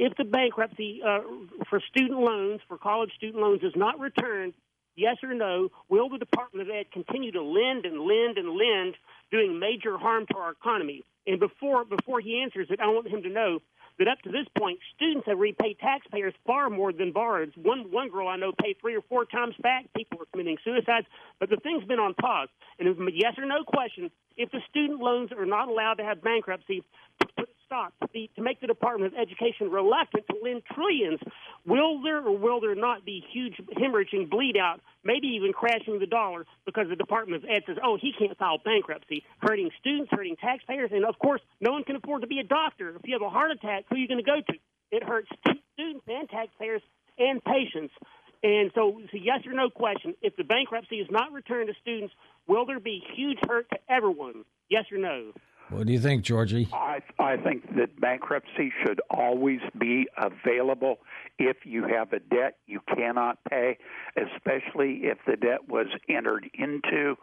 if 0.00 0.16
the 0.16 0.24
bankruptcy 0.24 1.02
uh, 1.06 1.20
for 1.68 1.78
student 1.90 2.18
loans, 2.18 2.60
for 2.66 2.78
college 2.78 3.10
student 3.18 3.42
loans, 3.42 3.62
is 3.62 3.74
not 3.76 4.00
returned, 4.00 4.54
yes 4.96 5.16
or 5.22 5.34
no, 5.34 5.68
will 5.90 6.08
the 6.08 6.16
Department 6.16 6.66
of 6.66 6.74
Ed 6.74 6.90
continue 6.90 7.30
to 7.32 7.42
lend 7.42 7.84
and 7.84 8.00
lend 8.00 8.38
and 8.38 8.48
lend, 8.48 8.94
doing 9.30 9.60
major 9.60 9.98
harm 9.98 10.24
to 10.32 10.38
our 10.38 10.52
economy? 10.52 11.04
And 11.26 11.38
before 11.38 11.84
before 11.84 12.20
he 12.20 12.40
answers 12.42 12.68
it, 12.70 12.80
I 12.80 12.86
want 12.86 13.08
him 13.08 13.22
to 13.24 13.28
know 13.28 13.58
that 13.98 14.08
up 14.08 14.18
to 14.22 14.30
this 14.30 14.46
point, 14.56 14.78
students 14.96 15.26
have 15.28 15.38
repaid 15.38 15.78
taxpayers 15.78 16.32
far 16.46 16.70
more 16.70 16.94
than 16.94 17.12
borrowers. 17.12 17.52
One 17.56 17.92
one 17.92 18.08
girl 18.08 18.26
I 18.26 18.36
know 18.36 18.52
paid 18.58 18.76
three 18.80 18.96
or 18.96 19.02
four 19.02 19.26
times 19.26 19.54
back. 19.60 19.84
People 19.94 20.16
were 20.16 20.26
committing 20.32 20.56
suicides, 20.64 21.06
but 21.38 21.50
the 21.50 21.58
thing's 21.58 21.84
been 21.84 21.98
on 21.98 22.14
pause. 22.14 22.48
And 22.78 22.88
if, 22.88 22.96
yes 23.12 23.34
or 23.36 23.44
no 23.44 23.64
question: 23.64 24.10
if 24.38 24.50
the 24.50 24.60
student 24.70 24.98
loans 24.98 25.30
are 25.30 25.44
not 25.44 25.68
allowed 25.68 25.98
to 25.98 26.04
have 26.04 26.22
bankruptcy, 26.22 26.82
to 27.20 27.26
put 27.36 27.50
stop 27.70 27.94
to, 28.02 28.08
the, 28.12 28.28
to 28.34 28.42
make 28.42 28.60
the 28.60 28.66
Department 28.66 29.14
of 29.14 29.20
Education 29.20 29.70
reluctant 29.70 30.26
to 30.26 30.34
lend 30.42 30.62
trillions, 30.74 31.20
will 31.64 32.02
there 32.02 32.18
or 32.18 32.36
will 32.36 32.60
there 32.60 32.74
not 32.74 33.04
be 33.06 33.22
huge 33.32 33.54
hemorrhaging 33.78 34.28
bleed 34.28 34.56
out, 34.58 34.80
maybe 35.04 35.28
even 35.38 35.52
crashing 35.52 36.00
the 36.00 36.06
dollar 36.06 36.44
because 36.66 36.86
the 36.90 36.96
Department 36.96 37.44
of 37.44 37.48
Ed 37.48 37.62
says, 37.66 37.76
oh, 37.84 37.96
he 38.00 38.10
can't 38.18 38.36
file 38.38 38.58
bankruptcy, 38.64 39.22
hurting 39.38 39.70
students, 39.78 40.10
hurting 40.10 40.34
taxpayers, 40.42 40.90
and 40.92 41.04
of 41.04 41.16
course, 41.20 41.40
no 41.60 41.70
one 41.70 41.84
can 41.84 41.94
afford 41.94 42.22
to 42.22 42.26
be 42.26 42.40
a 42.40 42.44
doctor. 42.44 42.90
If 42.90 43.02
you 43.04 43.14
have 43.14 43.22
a 43.22 43.30
heart 43.30 43.52
attack, 43.52 43.84
who 43.88 43.94
are 43.94 43.98
you 43.98 44.08
going 44.08 44.22
to 44.22 44.26
go 44.26 44.40
to? 44.40 44.58
It 44.90 45.04
hurts 45.04 45.28
students 45.74 46.04
and 46.08 46.28
taxpayers 46.28 46.82
and 47.18 47.40
patients. 47.44 47.94
And 48.42 48.72
so 48.74 48.98
it's 48.98 49.12
yes 49.12 49.46
or 49.46 49.52
no 49.52 49.70
question. 49.70 50.14
If 50.22 50.34
the 50.34 50.44
bankruptcy 50.44 50.96
is 50.96 51.08
not 51.10 51.30
returned 51.32 51.68
to 51.68 51.74
students, 51.80 52.12
will 52.48 52.66
there 52.66 52.80
be 52.80 53.00
huge 53.14 53.38
hurt 53.46 53.68
to 53.70 53.78
everyone? 53.88 54.44
Yes 54.68 54.86
or 54.90 54.98
no? 54.98 55.32
What 55.70 55.86
do 55.86 55.92
you 55.92 56.00
think, 56.00 56.24
Georgie? 56.24 56.68
I 56.72 57.00
I 57.18 57.36
think 57.36 57.76
that 57.76 58.00
bankruptcy 58.00 58.72
should 58.84 59.00
always 59.08 59.60
be 59.78 60.08
available 60.16 60.98
if 61.38 61.58
you 61.64 61.84
have 61.84 62.12
a 62.12 62.18
debt 62.18 62.56
you 62.66 62.80
cannot 62.94 63.38
pay, 63.48 63.78
especially 64.16 65.02
if 65.04 65.18
the 65.26 65.36
debt 65.36 65.68
was 65.68 65.86
entered 66.08 66.50
into 66.54 67.16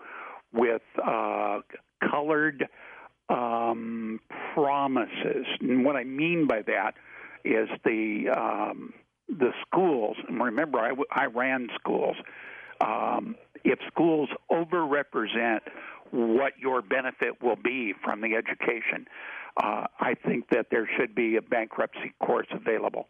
with 0.54 0.82
uh, 1.06 1.60
colored 2.10 2.68
um, 3.30 4.20
promises. 4.54 5.46
And 5.60 5.84
what 5.84 5.96
I 5.96 6.04
mean 6.06 6.48
by 6.48 6.62
that 6.64 6.94
is 7.44 7.68
the 7.84 8.30
um, 8.36 8.94
the 9.28 9.52
schools. 9.66 10.16
And 10.28 10.42
remember, 10.42 10.80
I, 10.80 10.92
I 11.12 11.26
ran 11.26 11.68
schools. 11.76 12.16
Um, 12.80 13.36
if 13.64 13.80
schools 13.88 14.30
overrepresent 14.52 15.62
what 16.12 16.54
your 16.60 16.82
benefit 16.82 17.42
will 17.42 17.56
be 17.56 17.94
from 18.04 18.22
the 18.22 18.36
education, 18.36 19.08
uh, 19.62 19.86
I 20.00 20.14
think 20.14 20.50
that 20.50 20.68
there 20.72 20.90
should 20.98 21.16
be 21.16 21.36
a 21.36 21.42
bankruptcy 21.42 22.14
course 22.20 22.48
available. 22.52 23.08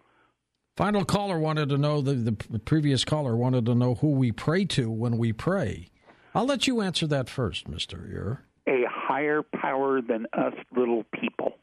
Final 0.76 1.04
caller 1.06 1.40
wanted 1.40 1.70
to 1.70 1.78
know 1.78 2.02
the, 2.02 2.14
the 2.14 2.60
previous 2.60 3.04
caller 3.04 3.36
wanted 3.36 3.66
to 3.66 3.74
know 3.76 3.96
who 3.96 4.12
we 4.12 4.32
pray 4.32 4.64
to 4.66 4.92
when 4.92 5.18
we 5.18 5.34
pray. 5.34 5.90
I'll 6.36 6.46
let 6.46 6.68
you 6.68 6.82
answer 6.82 7.08
that 7.08 7.30
first, 7.30 7.68
Mister 7.68 8.08
Ear. 8.08 8.44
A 8.68 8.84
higher 8.88 9.42
power 9.42 10.02
than 10.02 10.28
us 10.34 10.54
little 10.76 11.04
people. 11.20 11.58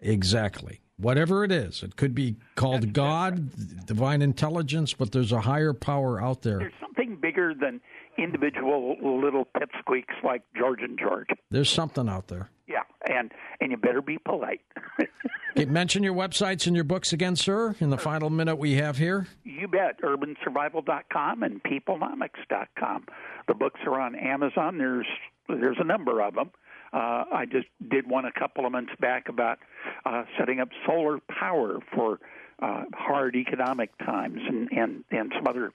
Exactly. 0.00 0.80
Whatever 0.96 1.44
it 1.44 1.50
is, 1.50 1.82
it 1.82 1.96
could 1.96 2.14
be 2.14 2.36
called 2.56 2.92
God, 2.92 3.86
divine 3.86 4.22
intelligence, 4.22 4.94
but 4.94 5.10
there's 5.12 5.32
a 5.32 5.40
higher 5.40 5.72
power 5.72 6.20
out 6.20 6.42
there. 6.42 6.58
There's 6.58 6.72
something 6.80 7.16
bigger 7.20 7.54
than 7.54 7.80
individual 8.18 8.96
little 9.00 9.46
pipsqueaks 9.56 10.22
like 10.22 10.42
George 10.56 10.80
and 10.82 10.98
George. 10.98 11.28
There's 11.50 11.70
something 11.70 12.08
out 12.08 12.28
there. 12.28 12.50
Yeah, 12.66 12.82
and 13.08 13.32
and 13.60 13.70
you 13.70 13.76
better 13.76 14.02
be 14.02 14.18
polite. 14.18 14.60
Okay, 15.56 15.64
mention 15.64 16.04
your 16.04 16.14
websites 16.14 16.68
and 16.68 16.76
your 16.76 16.84
books 16.84 17.12
again, 17.12 17.34
sir, 17.34 17.74
in 17.80 17.90
the 17.90 17.98
final 17.98 18.30
minute 18.30 18.56
we 18.56 18.74
have 18.74 18.96
here. 18.96 19.26
You 19.42 19.66
bet. 19.66 20.00
UrbanSurvival.com 20.02 21.42
and 21.42 21.60
Peoplenomics.com. 21.64 23.06
The 23.48 23.54
books 23.54 23.80
are 23.84 23.98
on 24.00 24.14
Amazon. 24.14 24.78
There's 24.78 25.06
there's 25.48 25.78
a 25.80 25.84
number 25.84 26.22
of 26.22 26.34
them. 26.34 26.50
Uh, 26.92 27.24
I 27.32 27.46
just 27.50 27.66
did 27.90 28.08
one 28.08 28.24
a 28.24 28.32
couple 28.32 28.66
of 28.66 28.72
months 28.72 28.92
back 29.00 29.28
about 29.28 29.58
uh, 30.06 30.24
setting 30.38 30.60
up 30.60 30.68
solar 30.86 31.18
power 31.28 31.80
for 31.94 32.20
uh, 32.60 32.84
hard 32.94 33.34
economic 33.36 33.96
times 33.98 34.40
and, 34.46 34.70
and, 34.72 35.04
and 35.10 35.32
some 35.34 35.46
other 35.46 35.72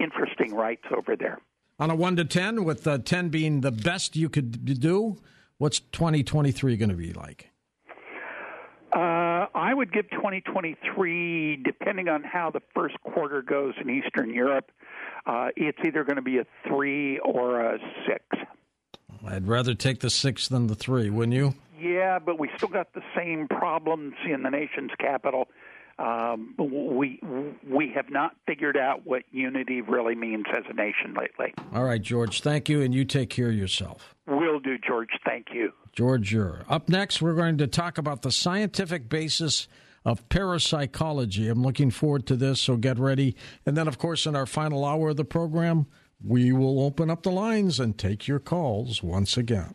interesting 0.00 0.54
rights 0.54 0.84
over 0.96 1.16
there. 1.16 1.38
On 1.78 1.90
a 1.90 1.94
1 1.94 2.16
to 2.16 2.24
10, 2.24 2.64
with 2.64 2.86
uh, 2.86 2.98
10 2.98 3.28
being 3.28 3.60
the 3.60 3.70
best 3.70 4.16
you 4.16 4.30
could 4.30 4.80
do, 4.80 5.18
what's 5.58 5.80
2023 5.80 6.74
going 6.78 6.88
to 6.88 6.94
be 6.94 7.12
like? 7.12 7.50
Uh, 8.94 9.46
I 9.54 9.74
would 9.74 9.92
give 9.92 10.08
2023, 10.08 11.56
depending 11.56 12.08
on 12.08 12.22
how 12.22 12.50
the 12.50 12.62
first 12.74 12.98
quarter 13.02 13.42
goes 13.42 13.74
in 13.78 13.90
Eastern 13.90 14.32
Europe, 14.32 14.70
uh, 15.26 15.48
it's 15.54 15.76
either 15.86 16.02
going 16.02 16.16
to 16.16 16.22
be 16.22 16.38
a 16.38 16.46
three 16.66 17.18
or 17.18 17.60
a 17.60 17.78
six. 18.08 18.24
I'd 19.26 19.46
rather 19.46 19.74
take 19.74 20.00
the 20.00 20.08
six 20.08 20.48
than 20.48 20.68
the 20.68 20.74
three, 20.74 21.10
wouldn't 21.10 21.34
you? 21.34 21.54
Yeah, 21.78 22.18
but 22.18 22.38
we 22.38 22.48
still 22.56 22.70
got 22.70 22.94
the 22.94 23.02
same 23.14 23.48
problems 23.48 24.14
in 24.26 24.44
the 24.44 24.50
nation's 24.50 24.92
capital. 24.98 25.48
Um, 25.98 26.54
we 26.58 27.20
we 27.66 27.92
have 27.94 28.10
not 28.10 28.36
figured 28.46 28.76
out 28.76 29.06
what 29.06 29.22
unity 29.30 29.80
really 29.80 30.14
means 30.14 30.44
as 30.54 30.64
a 30.68 30.74
nation 30.74 31.14
lately. 31.14 31.54
All 31.72 31.84
right, 31.84 32.02
George, 32.02 32.42
thank 32.42 32.68
you, 32.68 32.82
and 32.82 32.94
you 32.94 33.04
take 33.06 33.30
care 33.30 33.48
of 33.48 33.54
yourself. 33.54 34.14
Will 34.26 34.60
do, 34.60 34.76
George. 34.78 35.08
Thank 35.24 35.46
you. 35.54 35.72
George 35.92 36.32
Ure. 36.32 36.64
Up 36.68 36.90
next, 36.90 37.22
we're 37.22 37.34
going 37.34 37.56
to 37.58 37.66
talk 37.66 37.96
about 37.96 38.20
the 38.20 38.30
scientific 38.30 39.08
basis 39.08 39.68
of 40.04 40.28
parapsychology. 40.28 41.48
I'm 41.48 41.62
looking 41.62 41.90
forward 41.90 42.26
to 42.26 42.36
this, 42.36 42.60
so 42.60 42.76
get 42.76 42.98
ready. 42.98 43.34
And 43.64 43.76
then, 43.76 43.88
of 43.88 43.96
course, 43.96 44.26
in 44.26 44.36
our 44.36 44.46
final 44.46 44.84
hour 44.84 45.10
of 45.10 45.16
the 45.16 45.24
program, 45.24 45.86
we 46.22 46.52
will 46.52 46.82
open 46.82 47.10
up 47.10 47.22
the 47.22 47.30
lines 47.30 47.80
and 47.80 47.96
take 47.96 48.28
your 48.28 48.38
calls 48.38 49.02
once 49.02 49.36
again. 49.36 49.74